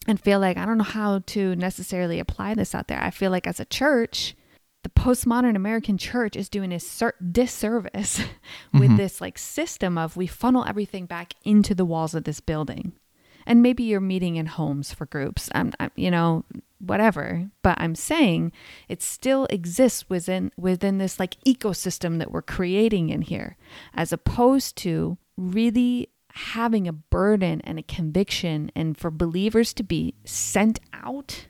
and 0.08 0.20
feel 0.20 0.40
like 0.40 0.58
I 0.58 0.66
don't 0.66 0.78
know 0.78 0.84
how 0.84 1.20
to 1.28 1.56
necessarily 1.56 2.20
apply 2.20 2.54
this 2.56 2.76
out 2.76 2.88
there. 2.88 3.02
I 3.02 3.10
feel 3.10 3.32
like 3.32 3.48
as 3.48 3.60
a 3.60 3.66
church, 3.66 4.36
the 4.84 4.90
postmodern 4.90 5.56
American 5.56 5.98
church 5.98 6.36
is 6.36 6.50
doing 6.50 6.74
a 6.74 6.80
disservice 7.32 8.20
with 8.74 8.92
Mhm. 8.92 8.98
this 8.98 9.22
like 9.22 9.38
system 9.38 9.98
of 9.98 10.18
we 10.18 10.28
funnel 10.28 10.66
everything 10.68 11.06
back 11.06 11.34
into 11.44 11.74
the 11.74 11.86
walls 11.86 12.14
of 12.14 12.26
this 12.26 12.40
building. 12.42 12.94
And 13.46 13.62
maybe 13.62 13.84
you're 13.84 14.00
meeting 14.00 14.36
in 14.36 14.46
homes 14.46 14.94
for 14.94 15.06
groups. 15.06 15.50
I'm, 15.54 15.74
I'm 15.80 15.92
you 15.96 16.12
know, 16.12 16.46
whatever. 16.80 17.50
But 17.62 17.80
I'm 17.80 17.96
saying 17.96 18.52
it 18.88 19.02
still 19.02 19.46
exists 19.50 20.10
within 20.10 20.52
within 20.58 20.98
this 20.98 21.20
like 21.20 21.36
ecosystem 21.46 22.20
that 22.20 22.32
we're 22.32 22.42
creating 22.42 23.10
in 23.10 23.22
here, 23.22 23.58
as 23.94 24.12
opposed 24.12 24.76
to 24.78 25.18
really 25.38 26.10
having 26.36 26.88
a 26.88 26.94
burden 26.94 27.62
and 27.64 27.78
a 27.78 27.84
conviction 27.84 28.72
and 28.76 28.98
for 28.98 29.12
believers 29.12 29.74
to 29.74 29.84
be 29.84 30.16
sent 30.26 30.80
out 30.94 31.48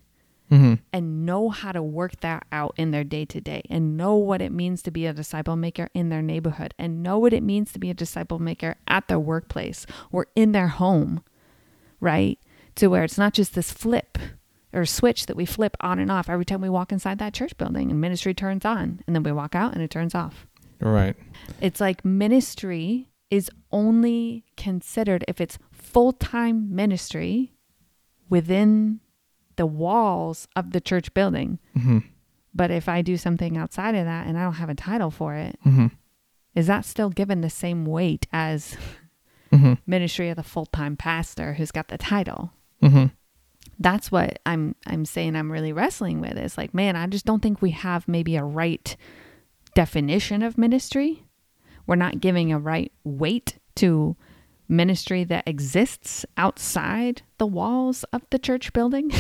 Mm-hmm. 0.52 0.74
and 0.92 1.26
know 1.26 1.50
how 1.50 1.72
to 1.72 1.82
work 1.82 2.20
that 2.20 2.46
out 2.52 2.76
in 2.78 2.92
their 2.92 3.06
day 3.06 3.26
to 3.26 3.42
day 3.42 3.64
and 3.72 3.98
know 3.98 4.16
what 4.16 4.40
it 4.40 4.52
means 4.52 4.84
to 4.84 4.92
be 4.92 5.08
a 5.08 5.14
disciple 5.14 5.56
maker 5.56 5.90
in 5.96 6.10
their 6.10 6.22
neighborhood 6.22 6.76
and 6.78 7.02
know 7.02 7.18
what 7.18 7.34
it 7.34 7.42
means 7.42 7.72
to 7.72 7.80
be 7.80 7.90
a 7.90 7.96
disciple 7.96 8.38
maker 8.38 8.76
at 8.88 9.08
their 9.08 9.20
workplace 9.20 9.88
or 10.12 10.28
in 10.36 10.52
their 10.52 10.68
home, 10.68 11.24
right? 12.04 12.38
To 12.76 12.88
where 12.88 13.04
it's 13.04 13.18
not 13.18 13.34
just 13.34 13.56
this 13.56 13.72
flip 13.72 14.18
or 14.74 14.86
switch 14.86 15.26
that 15.28 15.36
we 15.36 15.46
flip 15.46 15.78
on 15.80 16.00
and 16.00 16.12
off 16.12 16.30
every 16.30 16.46
time 16.46 16.62
we 16.62 16.70
walk 16.70 16.92
inside 16.92 17.20
that 17.20 17.34
church 17.34 17.56
building 17.58 17.92
and 17.92 18.02
ministry 18.02 18.34
turns 18.34 18.66
on 18.66 19.00
and 19.06 19.16
then 19.16 19.24
we 19.24 19.32
walk 19.32 19.54
out 19.56 19.74
and 19.74 19.82
it 19.82 19.90
turns 19.92 20.14
off. 20.16 20.48
Right. 20.80 21.16
It's 21.62 21.80
like 21.80 22.04
ministry 22.04 23.10
is 23.30 23.50
only 23.72 24.44
considered 24.58 25.24
if 25.28 25.40
it's 25.40 25.58
full 25.72 26.12
time 26.14 26.76
ministry 26.76 27.54
within 28.30 29.00
the 29.56 29.66
walls 29.66 30.48
of 30.56 30.72
the 30.72 30.82
church 30.82 31.14
building. 31.14 31.60
Mm-hmm. 31.78 32.00
But 32.56 32.72
if 32.72 32.90
I 32.90 33.02
do 33.02 33.18
something 33.18 33.58
outside 33.58 33.96
of 33.96 34.06
that 34.06 34.28
and 34.28 34.38
I 34.38 34.44
don't 34.44 34.54
have 34.54 34.70
a 34.70 34.76
title 34.76 35.12
for 35.12 35.36
it, 35.36 35.58
Mm-hmm. 35.66 35.88
is 36.56 36.68
that 36.68 36.86
still 36.86 37.10
given 37.10 37.42
the 37.42 37.50
same 37.50 37.86
weight 37.86 38.28
as 38.34 38.76
Mm-hmm. 39.64 39.74
ministry 39.86 40.30
of 40.30 40.36
the 40.36 40.44
full 40.44 40.66
time 40.66 40.98
pastor 40.98 41.54
who's 41.54 41.72
got 41.72 41.88
the 41.88 41.98
title? 41.98 42.52
Mm-hmm. 42.82 43.06
That's 43.80 44.12
what 44.12 44.40
I'm 44.46 44.76
I'm 44.86 45.06
saying 45.06 45.36
I'm 45.36 45.52
really 45.52 45.74
wrestling 45.74 46.22
with. 46.22 46.38
Is 46.38 46.58
like, 46.58 46.74
man, 46.74 46.96
I 46.96 47.08
just 47.08 47.26
don't 47.26 47.42
think 47.42 47.62
we 47.62 47.72
have 47.72 48.08
maybe 48.08 48.36
a 48.36 48.44
right 48.44 48.96
definition 49.74 50.44
of 50.44 50.58
ministry. 50.58 51.24
We're 51.88 51.96
not 51.96 52.20
giving 52.22 52.52
a 52.52 52.60
right 52.60 52.92
weight 53.04 53.58
to 53.76 54.16
ministry 54.70 55.24
that 55.26 55.48
exists 55.48 56.26
outside 56.38 57.22
the 57.38 57.48
walls 57.48 58.04
of 58.06 58.22
the 58.30 58.40
church 58.40 58.74
building. 58.74 59.12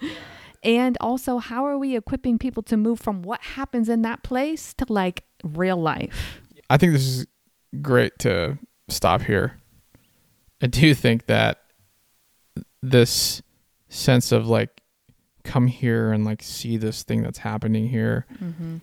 and 0.62 0.96
also, 1.00 1.38
how 1.38 1.66
are 1.66 1.78
we 1.78 1.96
equipping 1.96 2.38
people 2.38 2.62
to 2.64 2.76
move 2.76 3.00
from 3.00 3.22
what 3.22 3.40
happens 3.42 3.88
in 3.88 4.02
that 4.02 4.22
place 4.22 4.74
to 4.74 4.86
like 4.88 5.24
real 5.44 5.76
life? 5.76 6.40
I 6.70 6.76
think 6.76 6.92
this 6.92 7.06
is 7.06 7.26
great 7.80 8.18
to 8.20 8.58
stop 8.88 9.22
here. 9.22 9.58
I 10.62 10.66
do 10.68 10.94
think 10.94 11.26
that 11.26 11.58
this 12.82 13.42
sense 13.88 14.32
of 14.32 14.46
like 14.46 14.80
come 15.44 15.66
here 15.66 16.12
and 16.12 16.24
like 16.24 16.42
see 16.42 16.76
this 16.76 17.02
thing 17.02 17.22
that's 17.22 17.38
happening 17.38 17.88
here 17.88 18.26
Mm-hmm. 18.42 18.76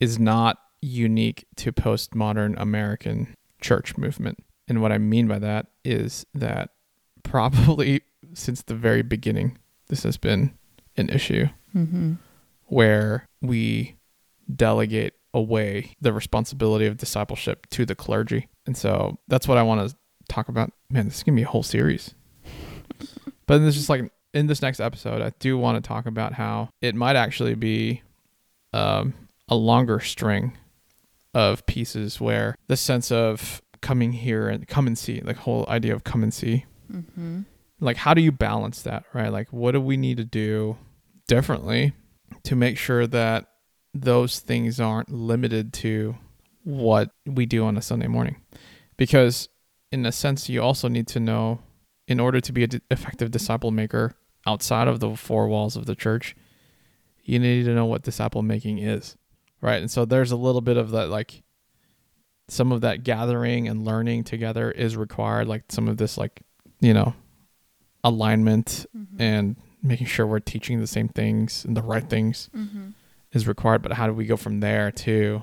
is 0.00 0.18
not 0.18 0.58
unique 0.80 1.46
to 1.56 1.72
postmodern 1.72 2.54
American 2.60 3.34
church 3.60 3.96
movement. 3.98 4.38
And 4.68 4.80
what 4.82 4.92
I 4.92 4.98
mean 4.98 5.26
by 5.26 5.38
that 5.40 5.66
is 5.84 6.24
that 6.34 6.70
probably 7.22 8.02
since 8.34 8.62
the 8.62 8.74
very 8.74 9.02
beginning, 9.02 9.58
this 9.88 10.02
has 10.04 10.16
been 10.16 10.52
an 10.96 11.08
issue 11.10 11.48
Mm-hmm. 11.74 12.14
where 12.66 13.28
we 13.42 13.96
delegate 14.54 15.12
away 15.34 15.94
the 16.00 16.12
responsibility 16.12 16.86
of 16.86 16.96
discipleship 16.96 17.66
to 17.70 17.84
the 17.84 17.94
clergy. 17.94 18.48
And 18.64 18.74
so 18.76 19.18
that's 19.28 19.46
what 19.46 19.58
I 19.58 19.62
want 19.62 19.90
to 19.90 19.96
talk 20.28 20.48
about. 20.48 20.72
Man, 20.90 21.06
this 21.06 21.18
is 21.18 21.22
to 21.36 21.40
be 21.40 21.44
a 21.44 21.48
whole 21.48 21.62
series. 21.62 22.14
but 23.46 23.58
this 23.58 23.76
is 23.76 23.88
like 23.88 24.10
in 24.34 24.46
this 24.46 24.62
next 24.62 24.80
episode, 24.80 25.22
I 25.22 25.32
do 25.38 25.56
want 25.58 25.82
to 25.82 25.86
talk 25.86 26.06
about 26.06 26.34
how 26.34 26.68
it 26.80 26.94
might 26.94 27.16
actually 27.16 27.54
be 27.54 28.02
um, 28.72 29.14
a 29.48 29.54
longer 29.56 30.00
string 30.00 30.56
of 31.34 31.64
pieces 31.66 32.20
where 32.20 32.54
the 32.66 32.76
sense 32.76 33.10
of 33.12 33.62
coming 33.80 34.12
here 34.12 34.48
and 34.48 34.66
come 34.66 34.86
and 34.86 34.96
see, 34.98 35.20
like 35.20 35.36
whole 35.36 35.64
idea 35.68 35.94
of 35.94 36.04
come 36.04 36.22
and 36.22 36.32
see, 36.34 36.64
Mm-hmm. 36.92 37.40
like 37.80 37.96
how 37.96 38.14
do 38.14 38.20
you 38.22 38.30
balance 38.30 38.82
that 38.82 39.02
right 39.12 39.32
like 39.32 39.52
what 39.52 39.72
do 39.72 39.80
we 39.80 39.96
need 39.96 40.18
to 40.18 40.24
do 40.24 40.76
differently 41.26 41.94
to 42.44 42.54
make 42.54 42.78
sure 42.78 43.08
that 43.08 43.46
those 43.92 44.38
things 44.38 44.78
aren't 44.78 45.10
limited 45.10 45.72
to 45.72 46.14
what 46.62 47.10
we 47.26 47.44
do 47.44 47.64
on 47.66 47.76
a 47.76 47.82
sunday 47.82 48.06
morning 48.06 48.36
because 48.96 49.48
in 49.96 50.06
a 50.06 50.12
sense 50.12 50.48
you 50.48 50.62
also 50.62 50.88
need 50.88 51.06
to 51.08 51.18
know 51.20 51.58
in 52.06 52.20
order 52.20 52.40
to 52.40 52.52
be 52.52 52.62
an 52.64 52.80
effective 52.90 53.30
disciple 53.30 53.70
maker 53.70 54.14
outside 54.46 54.86
of 54.88 55.00
the 55.00 55.16
four 55.16 55.48
walls 55.48 55.74
of 55.76 55.86
the 55.86 55.94
church 55.94 56.36
you 57.24 57.38
need 57.38 57.64
to 57.64 57.74
know 57.74 57.86
what 57.86 58.02
disciple 58.02 58.42
making 58.42 58.78
is 58.78 59.16
right 59.60 59.80
and 59.80 59.90
so 59.90 60.04
there's 60.04 60.30
a 60.32 60.36
little 60.36 60.60
bit 60.60 60.76
of 60.76 60.90
that 60.90 61.08
like 61.08 61.42
some 62.48 62.70
of 62.72 62.80
that 62.82 63.02
gathering 63.02 63.66
and 63.68 63.84
learning 63.84 64.22
together 64.22 64.70
is 64.70 64.96
required 64.96 65.48
like 65.48 65.64
some 65.68 65.88
of 65.88 65.96
this 65.96 66.16
like 66.16 66.42
you 66.80 66.94
know 66.94 67.14
alignment 68.04 68.86
Mm-hmm. 68.96 69.20
and 69.20 69.56
making 69.82 70.06
sure 70.06 70.26
we're 70.26 70.40
teaching 70.40 70.80
the 70.80 70.86
same 70.86 71.08
things 71.08 71.64
and 71.64 71.76
the 71.76 71.82
right 71.82 72.08
things 72.08 72.50
Mm-hmm. 72.56 72.88
is 73.32 73.48
required 73.48 73.82
but 73.82 73.92
how 73.92 74.06
do 74.06 74.12
we 74.12 74.26
go 74.26 74.36
from 74.36 74.60
there 74.60 74.90
to 74.92 75.42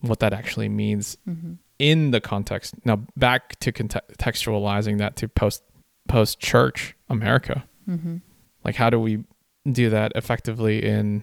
what 0.00 0.20
that 0.20 0.32
actually 0.32 0.68
means 0.68 1.16
Mm-hmm. 1.28 1.54
In 1.78 2.10
the 2.10 2.20
context. 2.20 2.74
Now 2.84 3.00
back 3.16 3.58
to 3.60 3.72
contextualizing 3.72 4.98
that 4.98 5.16
to 5.16 5.28
post 5.28 5.62
post 6.08 6.38
church 6.40 6.94
America. 7.08 7.64
Mm-hmm. 7.88 8.18
Like 8.64 8.76
how 8.76 8.90
do 8.90 9.00
we 9.00 9.24
do 9.70 9.90
that 9.90 10.12
effectively 10.14 10.84
in 10.84 11.22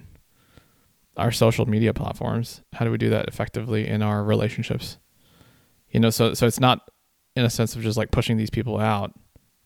our 1.18 1.32
social 1.32 1.68
media 1.68 1.94
platforms? 1.94 2.62
How 2.74 2.86
do 2.86 2.92
we 2.92 2.98
do 2.98 3.10
that 3.10 3.28
effectively 3.28 3.88
in 3.88 4.02
our 4.02 4.24
relationships? 4.24 4.98
You 5.90 6.00
know, 6.00 6.10
so 6.10 6.34
so 6.34 6.48
it's 6.48 6.60
not 6.60 6.90
in 7.36 7.46
a 7.46 7.50
sense 7.50 7.76
of 7.76 7.82
just 7.82 7.98
like 7.98 8.12
pushing 8.12 8.38
these 8.38 8.50
people 8.50 8.78
out 8.78 9.14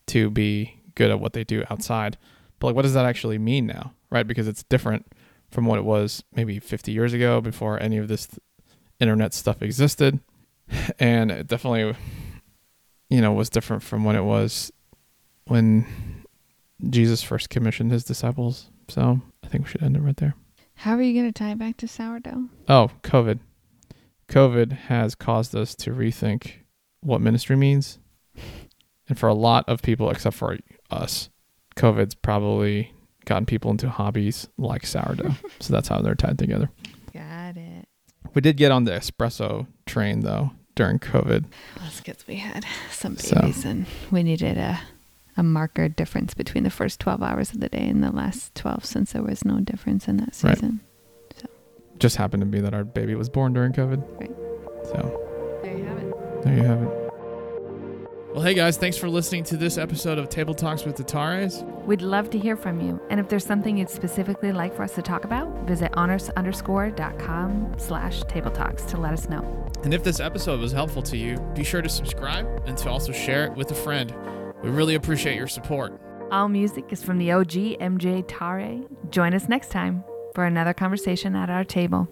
to 0.08 0.30
be 0.30 0.80
good 0.94 1.10
at 1.10 1.20
what 1.20 1.32
they 1.32 1.44
do 1.44 1.64
outside. 1.70 2.16
But 2.58 2.68
like 2.68 2.76
what 2.76 2.82
does 2.82 2.94
that 2.94 3.06
actually 3.06 3.38
mean 3.38 3.66
now? 3.66 3.92
Right? 4.10 4.26
Because 4.26 4.48
it's 4.48 4.62
different 4.64 5.06
from 5.50 5.66
what 5.66 5.78
it 5.78 5.84
was 5.84 6.24
maybe 6.34 6.58
50 6.58 6.92
years 6.92 7.12
ago 7.12 7.40
before 7.40 7.80
any 7.80 7.98
of 7.98 8.08
this 8.08 8.28
internet 9.00 9.34
stuff 9.34 9.62
existed. 9.62 10.20
And 10.98 11.30
it 11.30 11.46
definitely 11.46 11.96
you 13.08 13.20
know 13.20 13.32
was 13.32 13.50
different 13.50 13.82
from 13.82 14.04
when 14.04 14.16
it 14.16 14.24
was 14.24 14.72
when 15.46 16.24
Jesus 16.90 17.22
first 17.22 17.50
commissioned 17.50 17.92
his 17.92 18.04
disciples. 18.04 18.70
So 18.88 19.20
I 19.42 19.48
think 19.48 19.64
we 19.64 19.70
should 19.70 19.82
end 19.82 19.96
it 19.96 20.02
right 20.02 20.16
there. 20.16 20.34
How 20.74 20.94
are 20.94 21.02
you 21.02 21.14
going 21.14 21.32
to 21.32 21.36
tie 21.36 21.52
it 21.52 21.58
back 21.58 21.78
to 21.78 21.88
sourdough? 21.88 22.48
Oh, 22.68 22.90
COVID. 23.02 23.40
COVID 24.28 24.72
has 24.72 25.14
caused 25.14 25.54
us 25.54 25.74
to 25.76 25.92
rethink 25.92 26.52
what 27.00 27.20
ministry 27.20 27.56
means. 27.56 27.98
And 29.08 29.16
for 29.16 29.28
a 29.28 29.34
lot 29.34 29.68
of 29.68 29.82
people, 29.82 30.10
except 30.10 30.34
for 30.34 30.58
us, 30.90 31.30
COVID's 31.76 32.16
probably 32.16 32.92
gotten 33.24 33.46
people 33.46 33.70
into 33.70 33.88
hobbies 33.88 34.48
like 34.58 34.84
sourdough. 34.84 35.36
so 35.60 35.72
that's 35.72 35.86
how 35.86 36.02
they're 36.02 36.16
tied 36.16 36.40
together. 36.40 36.70
Got 37.14 37.56
it. 37.56 37.86
We 38.34 38.40
did 38.40 38.56
get 38.56 38.72
on 38.72 38.82
the 38.82 38.90
espresso 38.90 39.68
train, 39.86 40.20
though, 40.20 40.50
during 40.74 40.98
COVID. 40.98 41.44
That's 41.78 42.00
because 42.00 42.26
we 42.26 42.36
had 42.36 42.64
some 42.90 43.16
So- 43.16 43.40
babies 43.40 43.64
and 43.64 43.86
we 44.10 44.22
needed 44.22 44.58
a, 44.58 44.78
a 45.36 45.42
marker 45.42 45.88
difference 45.88 46.34
between 46.34 46.64
the 46.64 46.70
first 46.70 47.00
12 47.00 47.22
hours 47.22 47.52
of 47.52 47.60
the 47.60 47.68
day 47.68 47.88
and 47.88 48.02
the 48.02 48.10
last 48.12 48.54
12 48.54 48.84
since 48.84 49.12
there 49.12 49.22
was 49.22 49.44
no 49.44 49.60
difference 49.60 50.08
in 50.08 50.16
that 50.18 50.34
season. 50.34 50.48
Right. 51.30 51.34
season. 51.34 51.50
Just 51.98 52.16
happened 52.16 52.42
to 52.42 52.46
be 52.46 52.60
that 52.60 52.74
our 52.74 52.84
baby 52.84 53.14
was 53.14 53.28
born 53.28 53.52
during 53.54 53.72
COVID. 53.72 54.02
Right. 54.20 54.30
So 54.84 55.60
There 55.62 55.76
you 55.78 55.84
have 55.84 55.98
it. 55.98 56.42
there 56.44 56.54
you 56.56 56.62
have 56.62 56.82
it. 56.82 57.05
Well, 58.36 58.44
hey 58.44 58.52
guys, 58.52 58.76
thanks 58.76 58.98
for 58.98 59.08
listening 59.08 59.44
to 59.44 59.56
this 59.56 59.78
episode 59.78 60.18
of 60.18 60.28
Table 60.28 60.52
Talks 60.52 60.84
with 60.84 60.94
the 60.94 61.02
Tares. 61.02 61.64
We'd 61.86 62.02
love 62.02 62.28
to 62.28 62.38
hear 62.38 62.54
from 62.54 62.82
you. 62.82 63.00
And 63.08 63.18
if 63.18 63.30
there's 63.30 63.46
something 63.46 63.78
you'd 63.78 63.88
specifically 63.88 64.52
like 64.52 64.76
for 64.76 64.82
us 64.82 64.94
to 64.96 65.00
talk 65.00 65.24
about, 65.24 65.48
visit 65.66 65.90
honest 65.94 66.28
underscore 66.36 66.90
dot 66.90 67.18
com 67.18 67.74
slash 67.78 68.20
table 68.24 68.50
talks 68.50 68.82
to 68.82 68.98
let 68.98 69.14
us 69.14 69.30
know. 69.30 69.40
And 69.84 69.94
if 69.94 70.04
this 70.04 70.20
episode 70.20 70.60
was 70.60 70.70
helpful 70.70 71.00
to 71.04 71.16
you, 71.16 71.38
be 71.54 71.64
sure 71.64 71.80
to 71.80 71.88
subscribe 71.88 72.46
and 72.66 72.76
to 72.76 72.90
also 72.90 73.10
share 73.10 73.46
it 73.46 73.54
with 73.54 73.70
a 73.70 73.74
friend. 73.74 74.14
We 74.62 74.68
really 74.68 74.96
appreciate 74.96 75.36
your 75.36 75.48
support. 75.48 75.98
All 76.30 76.50
music 76.50 76.92
is 76.92 77.02
from 77.02 77.16
the 77.16 77.32
OG 77.32 77.52
MJ 77.80 78.22
Tare. 78.28 78.82
Join 79.08 79.32
us 79.32 79.48
next 79.48 79.70
time 79.70 80.04
for 80.34 80.44
another 80.44 80.74
conversation 80.74 81.34
at 81.36 81.48
our 81.48 81.64
table. 81.64 82.06